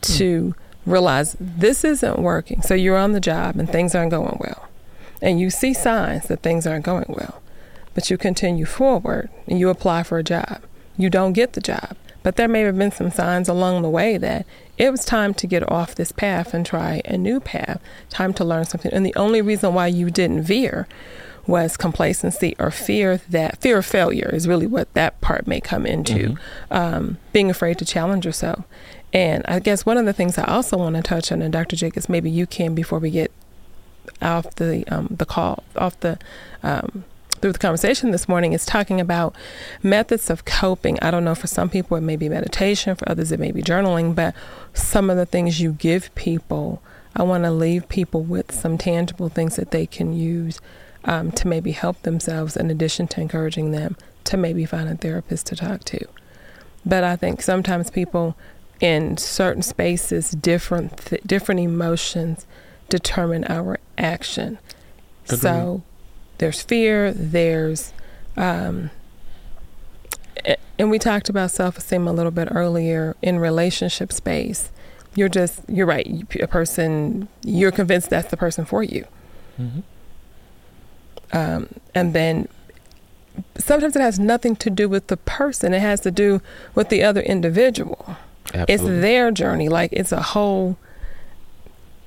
to 0.00 0.56
realize 0.84 1.36
this 1.38 1.84
isn't 1.84 2.18
working. 2.18 2.60
So 2.60 2.74
you're 2.74 2.96
on 2.96 3.12
the 3.12 3.20
job 3.20 3.54
and 3.56 3.70
things 3.70 3.94
aren't 3.94 4.10
going 4.10 4.38
well. 4.40 4.68
And 5.22 5.38
you 5.38 5.48
see 5.48 5.72
signs 5.72 6.26
that 6.26 6.42
things 6.42 6.66
aren't 6.66 6.84
going 6.84 7.06
well, 7.08 7.40
but 7.94 8.10
you 8.10 8.18
continue 8.18 8.64
forward 8.64 9.30
and 9.46 9.60
you 9.60 9.68
apply 9.68 10.02
for 10.02 10.18
a 10.18 10.24
job. 10.24 10.60
You 10.96 11.08
don't 11.08 11.34
get 11.34 11.52
the 11.52 11.60
job, 11.60 11.96
but 12.24 12.34
there 12.34 12.48
may 12.48 12.62
have 12.62 12.76
been 12.76 12.90
some 12.90 13.12
signs 13.12 13.48
along 13.48 13.82
the 13.82 13.88
way 13.88 14.16
that 14.16 14.44
it 14.80 14.90
was 14.90 15.04
time 15.04 15.34
to 15.34 15.46
get 15.46 15.70
off 15.70 15.94
this 15.94 16.10
path 16.10 16.54
and 16.54 16.64
try 16.64 17.02
a 17.04 17.18
new 17.18 17.38
path, 17.38 17.82
time 18.08 18.32
to 18.32 18.44
learn 18.44 18.64
something. 18.64 18.90
And 18.94 19.04
the 19.04 19.14
only 19.14 19.42
reason 19.42 19.74
why 19.74 19.88
you 19.88 20.10
didn't 20.10 20.42
veer 20.42 20.88
was 21.46 21.76
complacency 21.76 22.56
or 22.58 22.70
fear 22.70 23.18
that 23.28 23.60
fear 23.60 23.78
of 23.78 23.84
failure 23.84 24.30
is 24.32 24.48
really 24.48 24.66
what 24.66 24.92
that 24.94 25.20
part 25.20 25.46
may 25.46 25.60
come 25.60 25.84
into 25.84 26.34
um, 26.70 27.18
being 27.34 27.50
afraid 27.50 27.78
to 27.78 27.84
challenge 27.84 28.24
yourself. 28.24 28.64
And 29.12 29.44
I 29.46 29.58
guess 29.58 29.84
one 29.84 29.98
of 29.98 30.06
the 30.06 30.14
things 30.14 30.38
I 30.38 30.44
also 30.44 30.78
want 30.78 30.96
to 30.96 31.02
touch 31.02 31.30
on, 31.30 31.42
and 31.42 31.52
Dr. 31.52 31.76
Jacobs, 31.76 32.08
maybe 32.08 32.30
you 32.30 32.46
can 32.46 32.74
before 32.74 33.00
we 33.00 33.10
get 33.10 33.30
off 34.22 34.54
the 34.54 34.86
um, 34.88 35.08
the 35.10 35.26
call 35.26 35.62
off 35.76 36.00
the 36.00 36.18
um, 36.62 37.04
through 37.40 37.52
the 37.52 37.58
conversation 37.58 38.10
this 38.10 38.28
morning 38.28 38.52
is 38.52 38.66
talking 38.66 39.00
about 39.00 39.34
methods 39.82 40.30
of 40.30 40.44
coping. 40.44 40.98
I 41.00 41.10
don't 41.10 41.24
know 41.24 41.34
for 41.34 41.46
some 41.46 41.68
people 41.68 41.96
it 41.96 42.02
may 42.02 42.16
be 42.16 42.28
meditation, 42.28 42.94
for 42.96 43.08
others 43.08 43.32
it 43.32 43.40
may 43.40 43.52
be 43.52 43.62
journaling, 43.62 44.14
but 44.14 44.34
some 44.74 45.10
of 45.10 45.16
the 45.16 45.26
things 45.26 45.60
you 45.60 45.72
give 45.72 46.14
people, 46.14 46.82
I 47.16 47.22
want 47.22 47.44
to 47.44 47.50
leave 47.50 47.88
people 47.88 48.22
with 48.22 48.52
some 48.52 48.78
tangible 48.78 49.28
things 49.28 49.56
that 49.56 49.70
they 49.70 49.86
can 49.86 50.12
use 50.12 50.60
um, 51.04 51.32
to 51.32 51.48
maybe 51.48 51.72
help 51.72 52.02
themselves, 52.02 52.56
in 52.56 52.70
addition 52.70 53.08
to 53.08 53.20
encouraging 53.20 53.72
them 53.72 53.96
to 54.24 54.36
maybe 54.36 54.66
find 54.66 54.88
a 54.88 54.96
therapist 54.96 55.46
to 55.46 55.56
talk 55.56 55.84
to. 55.84 56.06
But 56.84 57.04
I 57.04 57.16
think 57.16 57.42
sometimes 57.42 57.90
people 57.90 58.36
in 58.80 59.16
certain 59.16 59.62
spaces, 59.62 60.30
different 60.30 60.96
th- 60.98 61.22
different 61.26 61.60
emotions 61.60 62.46
determine 62.88 63.44
our 63.44 63.78
action. 63.98 64.58
So 65.24 65.82
there's 66.40 66.62
fear, 66.62 67.12
there's, 67.12 67.92
um, 68.36 68.90
and 70.78 70.90
we 70.90 70.98
talked 70.98 71.28
about 71.28 71.50
self 71.50 71.76
esteem 71.78 72.08
a 72.08 72.12
little 72.12 72.30
bit 72.32 72.48
earlier 72.50 73.14
in 73.22 73.38
relationship 73.38 74.12
space. 74.12 74.70
You're 75.14 75.28
just, 75.28 75.60
you're 75.68 75.86
right. 75.86 76.24
A 76.40 76.46
person, 76.46 77.28
you're 77.44 77.70
convinced 77.70 78.08
that's 78.10 78.30
the 78.30 78.36
person 78.36 78.64
for 78.64 78.82
you. 78.82 79.04
Mhm. 79.60 79.82
Um, 81.32 81.68
and 81.94 82.14
then 82.14 82.48
sometimes 83.58 83.94
it 83.94 84.00
has 84.02 84.18
nothing 84.18 84.56
to 84.56 84.70
do 84.70 84.88
with 84.88 85.08
the 85.08 85.16
person, 85.18 85.74
it 85.74 85.80
has 85.80 86.00
to 86.00 86.10
do 86.10 86.40
with 86.74 86.88
the 86.88 87.02
other 87.04 87.20
individual 87.20 88.16
Absolutely. 88.54 88.74
it's 88.74 89.00
their 89.02 89.30
journey 89.30 89.68
like 89.68 89.92
it's 89.92 90.10
a 90.10 90.20
whole 90.22 90.76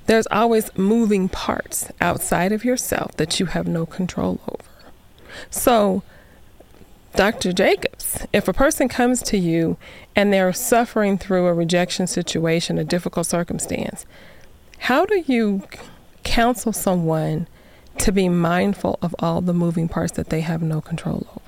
there's 0.06 0.28
always 0.28 0.76
moving 0.78 1.30
parts 1.30 1.92
outside 2.02 2.52
of 2.52 2.66
yourself 2.66 3.16
that 3.18 3.40
you 3.40 3.48
have 3.48 3.68
no 3.68 3.86
control 3.86 4.40
over. 4.48 4.92
So 5.50 6.04
dr 7.16 7.54
jacobs 7.54 8.26
if 8.34 8.48
a 8.48 8.54
person 8.54 8.90
comes 8.90 9.22
to 9.22 9.38
you 9.38 9.78
and 10.16 10.34
they're 10.34 10.52
suffering 10.52 11.16
through 11.16 11.46
a 11.46 11.54
rejection 11.54 12.08
situation 12.08 12.80
a 12.80 12.84
difficult 12.84 13.28
circumstance 13.28 14.04
how 14.80 15.06
do 15.06 15.24
you 15.28 15.62
counsel 16.24 16.74
someone 16.74 17.48
to 18.00 18.12
be 18.12 18.28
mindful 18.28 18.98
of 19.04 19.14
all 19.20 19.42
the 19.42 19.54
moving 19.54 19.88
parts 19.88 20.14
that 20.14 20.30
they 20.30 20.42
have 20.42 20.64
no 20.64 20.82
control 20.82 21.28
over 21.30 21.43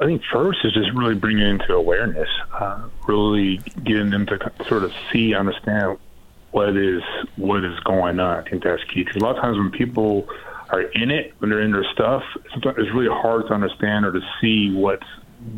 I 0.00 0.06
think 0.06 0.22
first 0.32 0.58
is 0.64 0.72
just 0.72 0.92
really 0.92 1.14
bringing 1.14 1.46
into 1.48 1.72
awareness, 1.72 2.28
uh, 2.52 2.88
really 3.06 3.58
getting 3.84 4.10
them 4.10 4.26
to 4.26 4.52
sort 4.66 4.82
of 4.82 4.92
see, 5.12 5.34
understand 5.34 5.98
what 6.50 6.76
is 6.76 7.02
what 7.36 7.64
is 7.64 7.78
going 7.80 8.18
on. 8.18 8.44
I 8.44 8.48
think 8.48 8.64
that's 8.64 8.82
key. 8.84 9.04
Because 9.04 9.16
a 9.16 9.24
lot 9.24 9.36
of 9.36 9.42
times 9.42 9.56
when 9.56 9.70
people 9.70 10.28
are 10.70 10.82
in 10.82 11.10
it, 11.10 11.34
when 11.38 11.50
they're 11.50 11.60
in 11.60 11.70
their 11.70 11.86
stuff, 11.92 12.24
sometimes 12.50 12.76
it's 12.78 12.92
really 12.92 13.08
hard 13.08 13.46
to 13.48 13.54
understand 13.54 14.04
or 14.04 14.12
to 14.12 14.20
see 14.40 14.72
what's 14.72 15.06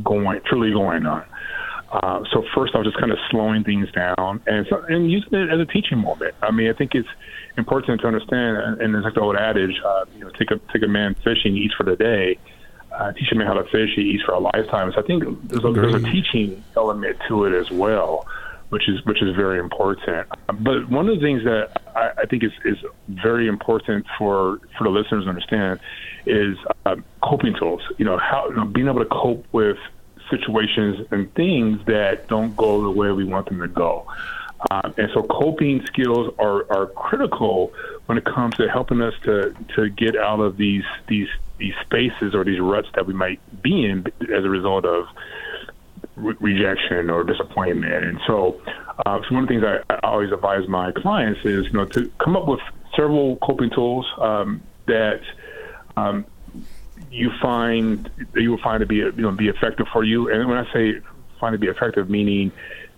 going 0.05 0.41
truly 0.45 0.73
going 0.73 1.07
on. 1.07 1.25
Uh, 1.91 2.23
so 2.31 2.45
first, 2.55 2.75
I 2.75 2.79
was 2.79 2.89
just 2.89 2.99
kind 2.99 3.13
of 3.13 3.19
slowing 3.31 3.65
things 3.65 3.91
down 3.93 4.43
and 4.47 4.67
and 4.89 5.11
using 5.11 5.33
it 5.33 5.51
as 5.51 5.61
a 5.61 5.67
teaching 5.67 5.99
moment. 5.99 6.35
I 6.43 6.51
mean, 6.51 6.69
I 6.69 6.75
think 6.75 6.95
it's 6.95 7.09
important 7.57 8.03
to 8.03 8.07
understand, 8.07 8.83
and, 8.83 8.95
it's 8.95 9.05
like 9.05 9.15
the 9.15 9.21
old 9.21 9.37
adage, 9.37 9.81
uh, 9.83 10.05
you 10.15 10.25
know, 10.25 10.31
take 10.31 10.51
a 10.51 10.61
take 10.73 10.83
a 10.83 10.89
man 10.89 11.15
fishing, 11.25 11.55
he 11.55 11.63
eats 11.63 11.75
for 11.75 11.85
the 11.85 11.97
day 11.97 12.39
teach 13.13 13.31
a 13.33 13.35
man 13.35 13.47
how 13.47 13.55
to 13.55 13.65
fish, 13.65 13.91
he 13.95 14.03
eats 14.03 14.23
for 14.25 14.33
a 14.33 14.39
lifetime. 14.39 14.93
So 14.93 15.01
I 15.01 15.03
think 15.03 15.25
there's 15.49 15.65
a, 15.65 15.73
there's 15.73 15.95
a 15.95 16.01
teaching 16.01 16.63
element 16.77 17.17
to 17.29 17.45
it 17.45 17.55
as 17.55 17.71
well, 17.71 18.27
which 18.71 18.89
is 18.89 19.05
which 19.05 19.23
is 19.23 19.35
very 19.35 19.59
important. 19.59 20.29
But 20.61 20.89
one 20.89 21.09
of 21.09 21.19
the 21.19 21.21
things 21.21 21.45
that 21.45 21.71
I, 21.95 22.23
I 22.23 22.27
think 22.27 22.43
is, 22.43 22.53
is 22.65 22.79
very 23.09 23.49
important 23.49 24.07
for 24.19 24.61
for 24.77 24.85
the 24.85 24.91
listeners 24.91 25.25
to 25.25 25.29
understand 25.29 25.81
is 26.27 26.57
uh, 26.85 26.97
coping 27.23 27.55
tools. 27.55 27.83
You 27.99 28.05
know, 28.05 28.19
how 28.19 28.49
you 28.49 28.57
know, 28.57 28.65
being 28.65 28.89
able 28.89 29.01
to 29.01 29.11
cope 29.11 29.47
with 29.53 29.79
situations 30.31 31.07
and 31.11 31.33
things 31.35 31.85
that 31.87 32.29
don't 32.29 32.57
go 32.57 32.83
the 32.83 32.91
way 32.91 33.13
we 33.13 33.25
want 33.25 33.47
them 33.49 33.61
to 33.61 33.69
go. 33.69 34.07
Um, 34.71 34.95
and 34.97 35.11
so 35.13 35.23
coping 35.23 35.85
skills 35.87 36.35
are, 36.39 36.71
are 36.73 36.87
critical 36.87 37.73
when 38.07 38.17
it 38.19 38.25
comes 38.25 38.57
to 38.57 38.69
helping 38.69 39.03
us 39.03 39.15
to, 39.25 39.55
to 39.75 39.91
get 39.91 40.17
out 40.17 40.41
of 40.41 40.57
these 40.57 40.85
these 41.09 41.29
these 41.59 41.75
spaces 41.85 42.35
or 42.35 42.45
these 42.45 42.61
ruts 42.61 42.89
that 42.95 43.07
we 43.07 43.15
might 43.15 43.41
be 43.63 43.87
in 43.87 44.07
as 44.35 44.45
a 44.45 44.49
result 44.49 44.85
of 44.85 45.07
re- 46.17 46.37
rejection 46.41 47.11
or 47.11 47.25
disappointment. 47.25 48.05
And 48.05 48.21
so, 48.27 48.61
uh, 49.05 49.21
so 49.29 49.35
one 49.35 49.45
of 49.45 49.49
the 49.49 49.55
things 49.55 49.65
I, 49.65 49.95
I 49.95 49.99
always 50.03 50.33
advise 50.33 50.69
my 50.69 50.93
clients 50.93 51.41
is 51.45 51.67
you 51.67 51.73
know 51.73 51.87
to 51.87 52.11
come 52.23 52.37
up 52.37 52.47
with 52.47 52.61
several 52.97 53.37
coping 53.37 53.71
tools 53.71 54.07
um, 54.19 54.63
that 54.87 55.21
um, 55.97 56.25
you 57.11 57.31
find 57.41 58.11
that 58.33 58.43
you 58.43 58.51
will 58.51 58.63
find 58.63 58.81
to 58.81 58.87
be 58.87 58.97
you 58.97 59.13
know 59.13 59.31
be 59.31 59.49
effective 59.49 59.87
for 59.93 60.05
you. 60.05 60.31
And 60.31 60.49
when 60.49 60.59
I 60.59 60.73
say 60.73 61.01
find 61.41 61.53
to 61.53 61.59
be 61.59 61.69
effective, 61.69 62.09
meaning 62.09 62.53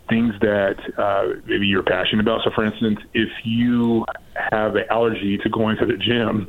things 0.08 0.34
that 0.40 0.78
uh, 0.96 1.40
maybe 1.46 1.66
you're 1.66 1.82
passionate 1.82 2.22
about. 2.22 2.42
So, 2.44 2.50
for 2.54 2.64
instance, 2.64 3.00
if 3.14 3.28
you 3.44 4.06
have 4.50 4.76
an 4.76 4.84
allergy 4.90 5.38
to 5.38 5.48
going 5.48 5.76
to 5.78 5.86
the 5.86 5.96
gym, 5.96 6.48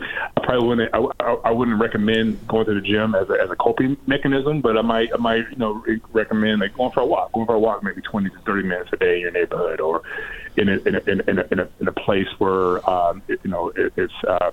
probably 0.50 0.68
wouldn't. 0.68 0.96
I, 1.20 1.34
I 1.46 1.52
wouldn't 1.52 1.80
recommend 1.80 2.48
going 2.48 2.66
to 2.66 2.74
the 2.74 2.82
gym 2.82 3.14
as 3.14 3.30
a, 3.30 3.34
as 3.34 3.52
a 3.52 3.56
coping 3.56 3.98
mechanism, 4.08 4.62
but 4.62 4.78
I 4.78 4.82
might 4.82 5.14
I 5.14 5.18
might 5.18 5.50
you 5.52 5.58
know 5.58 5.84
recommend 6.12 6.62
like 6.62 6.74
going 6.74 6.92
for 6.92 7.02
a 7.02 7.06
walk, 7.06 7.32
going 7.34 7.46
for 7.46 7.56
a 7.56 7.60
walk 7.60 7.84
maybe 7.84 8.02
20 8.02 8.30
to 8.30 8.40
30 8.40 8.68
minutes 8.68 8.90
a 8.94 8.98
day 8.98 9.16
in 9.16 9.22
your 9.22 9.32
neighborhood 9.32 9.80
or 9.80 10.02
in 10.58 10.70
a 10.70 10.78
in 10.80 10.96
a, 10.96 11.00
in 11.00 11.20
a, 11.20 11.48
in 11.52 11.60
a, 11.60 11.70
in 11.80 11.88
a 11.88 11.92
place 11.92 12.28
where 12.40 12.88
um, 12.90 13.22
it, 13.28 13.40
you 13.44 13.52
know 13.52 13.70
it, 13.70 13.94
it's. 13.96 14.14
Uh, 14.28 14.52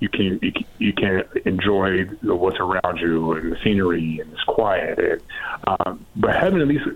you 0.00 0.08
can 0.08 0.40
you, 0.78 0.94
can 0.94 1.24
enjoy 1.44 2.04
what's 2.22 2.58
around 2.58 2.96
you 3.00 3.34
and 3.34 3.52
the 3.52 3.58
scenery 3.62 4.18
and 4.18 4.32
it's 4.32 4.42
quiet. 4.44 4.98
And, 4.98 5.22
um, 5.66 6.06
but 6.16 6.34
having 6.34 6.62
at 6.62 6.68
least 6.68 6.86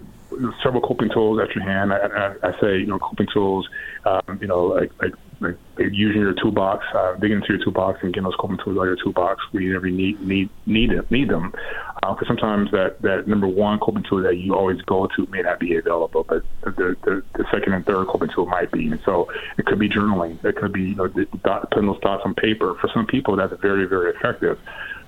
several 0.62 0.80
coping 0.80 1.10
tools 1.10 1.40
at 1.40 1.54
your 1.54 1.64
hand. 1.64 1.92
I, 1.92 1.98
I, 1.98 2.48
I 2.48 2.60
say, 2.60 2.78
you 2.78 2.86
know, 2.86 2.98
coping 2.98 3.26
tools, 3.32 3.68
um, 4.04 4.38
you 4.40 4.46
know, 4.46 4.64
like, 4.64 4.90
like, 5.00 5.12
like 5.40 5.56
using 5.78 6.20
your 6.20 6.34
toolbox, 6.34 6.84
uh, 6.94 7.14
digging 7.14 7.38
into 7.38 7.54
your 7.54 7.64
toolbox 7.64 8.00
and 8.02 8.12
getting 8.12 8.24
those 8.24 8.36
coping 8.38 8.58
tools 8.58 8.76
out 8.76 8.82
of 8.82 8.86
your 8.86 8.96
toolbox 8.96 9.42
where 9.50 9.62
you 9.62 9.72
never 9.72 9.90
need 9.90 10.20
need 10.20 10.48
need 10.66 10.90
need 11.10 11.28
them. 11.28 11.52
Because 12.00 12.22
uh, 12.22 12.26
sometimes 12.26 12.70
that 12.72 13.00
that 13.02 13.26
number 13.26 13.46
one 13.46 13.78
coping 13.78 14.04
tool 14.08 14.22
that 14.22 14.36
you 14.36 14.54
always 14.54 14.80
go 14.82 15.08
to 15.16 15.26
may 15.26 15.42
not 15.42 15.58
be 15.58 15.76
available, 15.76 16.24
but 16.28 16.42
the 16.62 16.96
the, 17.04 17.22
the 17.34 17.44
second 17.50 17.72
and 17.72 17.84
third 17.86 18.06
coping 18.08 18.30
tool 18.34 18.46
might 18.46 18.70
be. 18.70 18.88
And 18.88 19.00
so 19.04 19.30
it 19.58 19.66
could 19.66 19.78
be 19.78 19.88
journaling. 19.88 20.42
It 20.44 20.56
could 20.56 20.72
be 20.72 20.82
you 20.82 20.94
know 20.94 21.08
the, 21.08 21.26
the, 21.30 21.68
putting 21.70 21.86
those 21.86 22.00
thoughts 22.02 22.22
on 22.24 22.34
paper. 22.34 22.74
For 22.80 22.88
some 22.92 23.06
people, 23.06 23.36
that's 23.36 23.54
very 23.60 23.86
very 23.86 24.10
effective. 24.10 24.58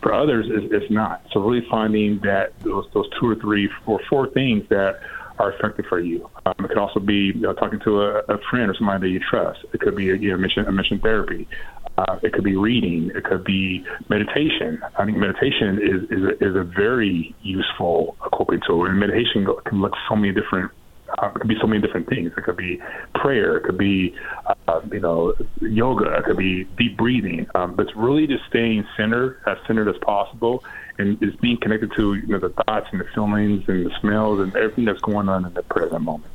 For 0.03 0.13
others, 0.13 0.47
it's, 0.49 0.73
it's 0.73 0.91
not. 0.91 1.23
So 1.33 1.41
really 1.41 1.67
finding 1.69 2.21
that 2.21 2.53
those 2.61 2.87
those 2.93 3.09
two 3.21 3.31
or 3.31 3.37
three 3.37 3.71
or 3.87 4.01
four 4.09 4.29
things 4.29 4.65
that 4.69 5.01
are 5.39 5.53
effective 5.53 5.85
for 5.89 6.01
you. 6.01 6.29
Um, 6.45 6.55
it 6.61 6.69
could 6.69 6.79
also 6.79 7.01
be 7.01 7.33
you 7.35 7.41
know, 7.41 7.53
talking 7.53 7.81
to 7.85 8.03
a, 8.03 8.19
a, 8.29 8.39
friend 8.51 8.71
or 8.71 8.75
somebody 8.75 9.09
that 9.09 9.13
you 9.13 9.21
trust. 9.31 9.61
It 9.73 9.81
could 9.81 9.97
be 9.97 10.05
you 10.05 10.31
know, 10.31 10.37
mission, 10.37 10.65
a 10.67 10.73
mission 10.73 10.99
therapy. 11.01 11.49
Uh, 11.99 12.19
it 12.23 12.33
could 12.33 12.45
be 12.45 12.57
reading. 12.57 13.11
It 13.15 13.25
could 13.25 13.45
be 13.45 13.85
meditation. 14.09 14.81
I 14.99 15.05
think 15.05 15.17
meditation 15.17 15.79
is 15.83 16.11
is 16.11 16.25
a, 16.25 16.45
is 16.45 16.57
a 16.57 16.65
very 16.65 17.35
useful 17.43 18.17
coping 18.33 18.61
tool, 18.67 18.85
and 18.85 18.99
meditation 18.99 19.47
can 19.65 19.81
look 19.81 19.93
so 20.09 20.17
many 20.17 20.33
different 20.33 20.71
uh, 21.19 21.29
it 21.29 21.39
could 21.41 21.49
be 21.49 21.55
so 21.61 21.67
many 21.67 21.81
different 21.81 22.09
things. 22.09 22.33
It 22.37 22.45
could 22.45 22.57
be 22.57 22.81
prayer. 23.15 23.57
It 23.57 23.65
could 23.65 23.79
be, 23.79 24.15
uh, 24.67 24.81
you 24.93 25.01
know, 25.01 25.35
yoga. 25.61 26.17
It 26.19 26.25
could 26.25 26.37
be 26.37 26.65
deep 26.77 26.97
breathing. 26.97 27.47
Um, 27.55 27.77
but 27.77 27.87
it's 27.87 27.97
really 27.97 28.27
just 28.27 28.43
staying 28.49 28.85
centered, 28.97 29.41
as 29.47 29.57
centered 29.67 29.89
as 29.89 29.97
possible, 30.03 30.65
and 30.99 31.23
is 31.23 31.35
being 31.37 31.59
connected 31.59 31.93
to 31.97 32.15
you 32.15 32.27
know 32.27 32.39
the 32.39 32.51
thoughts 32.51 32.89
and 32.91 33.01
the 33.01 33.05
feelings 33.15 33.65
and 33.69 33.87
the 33.87 33.95
smells 34.01 34.41
and 34.41 34.55
everything 34.57 34.85
that's 34.85 35.01
going 35.01 35.29
on 35.29 35.45
in 35.45 35.55
the 35.55 35.63
present 35.63 36.03
moment. 36.03 36.33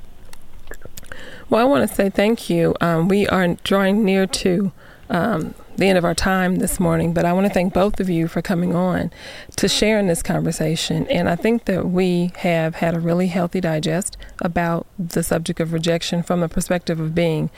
Well, 1.50 1.62
I 1.62 1.70
want 1.70 1.88
to 1.88 1.94
say 1.94 2.10
thank 2.10 2.50
you. 2.50 2.76
Um, 2.80 3.08
we 3.08 3.28
are 3.28 3.56
drawing 3.64 4.06
near 4.06 4.26
to 4.26 4.72
um, 5.10 5.54
the 5.76 5.88
end 5.88 5.98
of 5.98 6.06
our 6.06 6.16
time 6.16 6.58
this 6.58 6.80
morning, 6.80 7.14
but 7.14 7.26
I 7.26 7.34
want 7.34 7.46
to 7.48 7.54
thank 7.54 7.74
both 7.74 8.00
of 8.00 8.10
you 8.10 8.28
for 8.28 8.42
coming 8.42 8.74
on 8.74 9.12
to 9.58 9.68
share 9.68 10.00
in 10.00 10.08
this 10.08 10.24
conversation. 10.24 11.08
And 11.08 11.28
I 11.28 11.36
think 11.36 11.66
that 11.66 11.90
we 11.90 12.32
have 12.38 12.76
had 12.76 12.96
a 12.96 13.00
really 13.00 13.28
healthy 13.28 13.60
digest 13.60 14.16
about 14.40 14.88
the 14.98 15.24
subject 15.24 15.60
of 15.60 15.74
rejection 15.74 16.24
from 16.24 16.40
the 16.40 16.48
perspective 16.48 17.00
of 17.00 17.14
being 17.14 17.50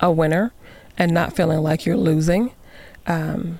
a 0.00 0.10
winner 0.10 0.52
and 0.96 1.12
not 1.12 1.36
feeling 1.36 1.60
like 1.60 1.84
you're 1.84 1.96
losing. 1.96 2.52
Um, 3.06 3.58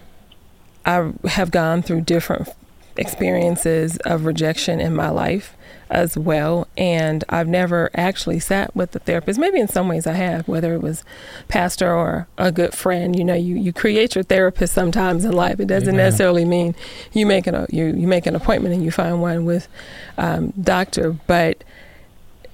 I 0.87 1.13
have 1.27 1.51
gone 1.51 1.83
through 1.83 2.03
different 2.03 2.49
experiences 2.97 3.97
of 3.99 4.25
rejection 4.25 4.81
in 4.81 4.95
my 4.95 5.11
life 5.11 5.57
as 5.93 6.17
well. 6.17 6.67
And 6.77 7.23
I've 7.29 7.49
never 7.49 7.91
actually 7.95 8.41
sat 8.41 8.75
with 8.75 8.97
a 8.97 8.99
therapist. 8.99 9.39
Maybe 9.39 9.61
in 9.61 9.69
some 9.69 9.89
ways 9.89 10.07
I 10.07 10.15
have, 10.15 10.49
whether 10.49 10.73
it 10.75 10.81
was 10.81 11.05
pastor 11.49 11.95
or 11.95 12.27
a 12.39 12.51
good 12.51 12.75
friend. 12.75 13.17
You 13.17 13.25
know, 13.25 13.35
you, 13.35 13.57
you 13.57 13.73
create 13.73 14.15
your 14.15 14.25
therapist 14.25 14.73
sometimes 14.73 15.25
in 15.25 15.33
life. 15.33 15.61
It 15.61 15.67
doesn't 15.67 15.95
Amen. 15.95 16.05
necessarily 16.05 16.45
mean 16.45 16.75
you 17.13 17.27
make 17.27 17.47
an 17.47 17.67
you 17.71 17.87
you 17.87 18.07
make 18.07 18.27
an 18.27 18.35
appointment 18.35 18.75
and 18.75 18.83
you 18.83 18.91
find 18.91 19.21
one 19.21 19.45
with 19.45 19.69
um, 20.17 20.53
doctor, 20.61 21.13
but 21.27 21.63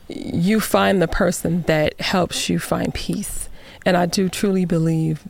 you 0.09 0.61
find 0.61 1.01
the 1.01 1.09
person 1.09 1.63
that 1.63 1.99
helps 2.01 2.49
you 2.49 2.59
find 2.59 2.93
peace. 2.93 3.49
And 3.87 3.97
I 3.97 4.07
do 4.07 4.29
truly 4.29 4.65
believe 4.65 5.23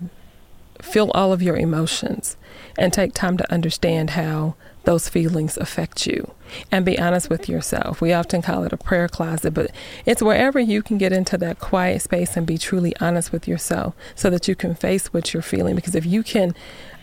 feel 0.81 1.11
all 1.15 1.33
of 1.33 1.43
your 1.43 1.57
emotions 1.57 2.37
and 2.79 2.93
take 2.93 3.13
time 3.13 3.37
to 3.37 3.53
understand 3.53 4.11
how 4.11 4.55
those 4.89 5.07
feelings 5.07 5.59
affect 5.59 6.07
you 6.07 6.33
and 6.73 6.83
be 6.83 6.99
honest 6.99 7.29
with 7.29 7.47
yourself. 7.47 8.01
We 8.01 8.15
often 8.15 8.41
call 8.41 8.65
it 8.65 8.73
a 8.73 8.79
prayer 8.79 9.07
closet, 9.07 9.53
but 9.53 9.71
it's 10.07 10.23
wherever 10.23 10.59
you 10.59 10.83
can 10.83 10.97
get 10.97 11.13
into 11.13 11.37
that 11.37 11.59
quiet 11.59 12.01
space 12.01 12.39
and 12.39 12.47
be 12.47 12.57
truly 12.57 12.97
honest 12.99 13.31
with 13.31 13.47
yourself 13.47 13.95
so 14.15 14.31
that 14.31 14.49
you 14.49 14.55
can 14.55 14.75
face 14.75 15.13
what 15.13 15.35
you're 15.35 15.43
feeling. 15.43 15.75
Because 15.75 15.95
if 15.95 16.07
you 16.07 16.23
can 16.23 16.55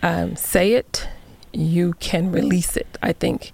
um, 0.02 0.34
say 0.34 0.72
it, 0.72 1.06
you 1.52 1.92
can 2.00 2.32
release 2.32 2.76
it, 2.76 2.98
I 3.04 3.12
think. 3.12 3.52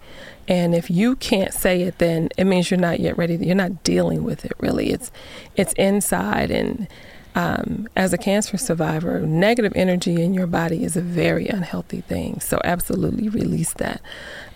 And 0.49 0.75
if 0.75 0.91
you 0.91 1.15
can't 1.17 1.53
say 1.53 1.83
it, 1.83 1.99
then 1.99 2.31
it 2.39 2.45
means 2.45 2.71
you're 2.71 2.81
not 2.81 3.01
yet 3.01 3.19
ready. 3.19 3.37
You're 3.37 3.55
not 3.55 3.85
dealing 3.85 4.25
with 4.25 4.47
it 4.47 4.55
really. 4.61 4.93
It's 4.93 5.13
it's 5.57 5.75
inside 5.75 6.51
and 6.51 6.89
um, 7.35 7.89
as 7.97 8.13
a 8.13 8.19
cancer 8.19 8.57
survivor, 8.57 9.21
negative 9.21 9.73
energy 9.75 10.23
in 10.23 10.35
your 10.35 10.47
body 10.47 10.85
is 10.85 10.97
a 10.97 11.01
very 11.01 11.49
unhealthy 11.49 12.03
thing. 12.03 12.41
So, 12.41 12.61
absolutely 12.65 13.29
release 13.29 13.73
that. 13.75 14.03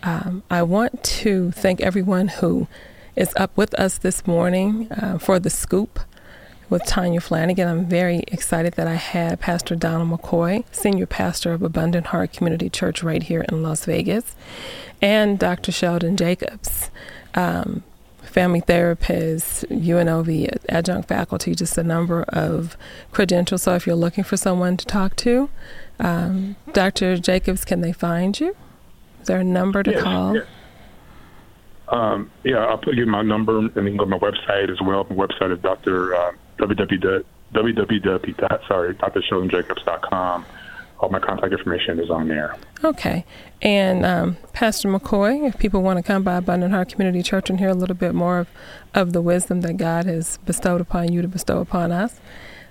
Um, 0.02 0.42
I 0.50 0.62
want 0.62 1.02
to 1.02 1.50
thank 1.52 1.80
everyone 1.80 2.28
who 2.28 2.68
is 3.14 3.32
up 3.36 3.56
with 3.56 3.74
us 3.74 3.98
this 3.98 4.26
morning 4.26 4.92
uh, 4.92 5.18
for 5.18 5.38
the 5.38 5.50
scoop 5.50 6.00
with 6.68 6.84
Tanya 6.84 7.20
Flanagan. 7.20 7.68
I'm 7.68 7.86
very 7.86 8.24
excited 8.28 8.74
that 8.74 8.86
I 8.86 8.94
had 8.94 9.40
Pastor 9.40 9.76
Donald 9.76 10.10
McCoy, 10.10 10.64
Senior 10.72 11.06
Pastor 11.06 11.52
of 11.52 11.62
Abundant 11.62 12.08
Heart 12.08 12.32
Community 12.32 12.68
Church 12.68 13.02
right 13.02 13.22
here 13.22 13.44
in 13.48 13.62
Las 13.62 13.84
Vegas, 13.84 14.34
and 15.00 15.38
Dr. 15.38 15.72
Sheldon 15.72 16.16
Jacobs. 16.16 16.90
Um, 17.34 17.84
family 18.36 18.60
therapist, 18.60 19.66
UNLV 19.70 20.58
adjunct 20.68 21.08
faculty, 21.08 21.54
just 21.54 21.78
a 21.78 21.82
number 21.82 22.22
of 22.28 22.76
credentials. 23.10 23.62
So 23.62 23.74
if 23.76 23.86
you're 23.86 23.96
looking 23.96 24.24
for 24.24 24.36
someone 24.36 24.76
to 24.76 24.84
talk 24.84 25.16
to, 25.16 25.48
um, 25.98 26.54
Dr. 26.74 27.16
Jacobs, 27.16 27.64
can 27.64 27.80
they 27.80 27.92
find 27.92 28.38
you? 28.38 28.54
Is 29.22 29.28
there 29.28 29.38
a 29.38 29.44
number 29.44 29.82
to 29.82 29.90
yes, 29.90 30.02
call? 30.02 30.34
Yes. 30.34 30.46
Um, 31.88 32.30
yeah, 32.44 32.58
I'll 32.58 32.76
put 32.76 32.94
you 32.96 33.06
my 33.06 33.22
number 33.22 33.56
and 33.56 33.72
then 33.74 33.96
go 33.96 34.04
to 34.04 34.10
my 34.10 34.18
website 34.18 34.70
as 34.70 34.82
well. 34.82 35.06
My 35.08 35.16
website 35.16 35.56
is 35.56 35.62
Dr. 35.62 36.14
Uh, 36.14 36.32
www. 36.58 37.24
www. 37.54 38.68
Sorry, 38.68 38.94
drsheldonjacobs.com 38.96 40.44
all 41.00 41.08
my 41.10 41.20
contact 41.20 41.52
information 41.52 42.00
is 42.00 42.10
on 42.10 42.28
there. 42.28 42.56
Okay. 42.82 43.24
And 43.62 44.04
um, 44.04 44.36
Pastor 44.52 44.88
McCoy, 44.88 45.46
if 45.46 45.58
people 45.58 45.82
want 45.82 45.98
to 45.98 46.02
come 46.02 46.22
by 46.22 46.36
Abundant 46.36 46.72
Heart 46.72 46.90
Community 46.90 47.22
Church 47.22 47.50
and 47.50 47.58
hear 47.58 47.68
a 47.68 47.74
little 47.74 47.96
bit 47.96 48.14
more 48.14 48.38
of, 48.38 48.48
of 48.94 49.12
the 49.12 49.22
wisdom 49.22 49.60
that 49.62 49.76
God 49.76 50.06
has 50.06 50.38
bestowed 50.38 50.80
upon 50.80 51.12
you 51.12 51.22
to 51.22 51.28
bestow 51.28 51.60
upon 51.60 51.92
us, 51.92 52.20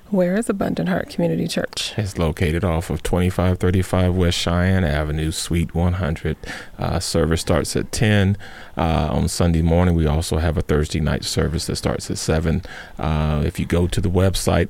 where 0.10 0.38
is 0.38 0.50
Abundant 0.50 0.90
Heart 0.90 1.10
Community 1.10 1.48
Church? 1.48 1.94
It's 1.98 2.18
located 2.18 2.64
off 2.64 2.90
of 2.90 3.02
2535 3.04 4.16
West 4.16 4.38
Cheyenne 4.38 4.84
Avenue, 4.84 5.32
Suite 5.32 5.74
100. 5.74 6.38
Uh, 6.78 7.00
service 7.00 7.42
starts 7.42 7.76
at 7.76 7.92
10 7.92 8.38
uh, 8.78 9.10
on 9.12 9.28
Sunday 9.28 9.62
morning. 9.62 9.96
We 9.96 10.06
also 10.06 10.38
have 10.38 10.58
a 10.58 10.62
Thursday 10.62 11.00
night 11.00 11.24
service 11.24 11.66
that 11.68 11.78
starts 11.78 12.12
at 12.12 12.18
7. 12.18 12.62
Uh, 13.00 13.44
if 13.46 13.60
you 13.60 13.66
go 13.66 13.88
to 13.88 14.00
the 14.00 14.10
website, 14.10 14.70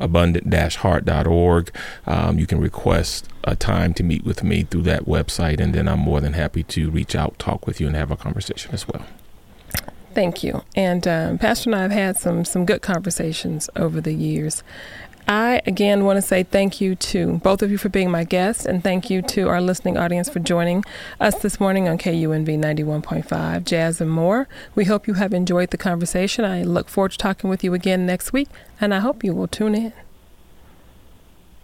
abundant-heart.org, 0.00 1.70
um, 2.06 2.38
you 2.38 2.46
can 2.46 2.60
request 2.60 3.28
a 3.44 3.56
time 3.56 3.92
to 3.94 4.02
meet 4.02 4.24
with 4.24 4.42
me 4.44 4.62
through 4.62 4.82
that 4.82 5.04
website, 5.04 5.60
and 5.60 5.74
then 5.74 5.88
I'm 5.88 6.00
more 6.00 6.20
than 6.20 6.32
happy 6.34 6.62
to 6.64 6.90
reach 6.90 7.14
out, 7.14 7.38
talk 7.38 7.66
with 7.66 7.80
you, 7.80 7.86
and 7.86 7.96
have 7.96 8.10
a 8.10 8.16
conversation 8.16 8.72
as 8.72 8.88
well. 8.88 9.04
Thank 10.14 10.44
you. 10.44 10.62
And 10.76 11.06
um, 11.08 11.38
Pastor 11.38 11.70
and 11.70 11.74
I 11.74 11.82
have 11.82 11.90
had 11.90 12.16
some 12.16 12.44
some 12.44 12.64
good 12.64 12.82
conversations 12.82 13.68
over 13.74 14.00
the 14.00 14.14
years. 14.14 14.62
I 15.26 15.62
again 15.66 16.04
want 16.04 16.18
to 16.18 16.22
say 16.22 16.42
thank 16.42 16.80
you 16.80 16.94
to 16.96 17.38
both 17.38 17.62
of 17.62 17.70
you 17.70 17.78
for 17.78 17.88
being 17.88 18.10
my 18.10 18.24
guests, 18.24 18.66
and 18.66 18.82
thank 18.82 19.08
you 19.10 19.22
to 19.22 19.48
our 19.48 19.60
listening 19.60 19.96
audience 19.96 20.28
for 20.28 20.38
joining 20.38 20.84
us 21.18 21.34
this 21.40 21.58
morning 21.58 21.88
on 21.88 21.98
KUNV 21.98 22.46
91.5 22.46 23.64
Jazz 23.64 24.00
and 24.00 24.10
More. 24.10 24.46
We 24.74 24.84
hope 24.84 25.08
you 25.08 25.14
have 25.14 25.32
enjoyed 25.32 25.70
the 25.70 25.78
conversation. 25.78 26.44
I 26.44 26.62
look 26.62 26.88
forward 26.88 27.12
to 27.12 27.18
talking 27.18 27.48
with 27.48 27.64
you 27.64 27.74
again 27.74 28.06
next 28.06 28.32
week, 28.32 28.48
and 28.80 28.94
I 28.94 29.00
hope 29.00 29.24
you 29.24 29.34
will 29.34 29.48
tune 29.48 29.74
in. 29.74 29.92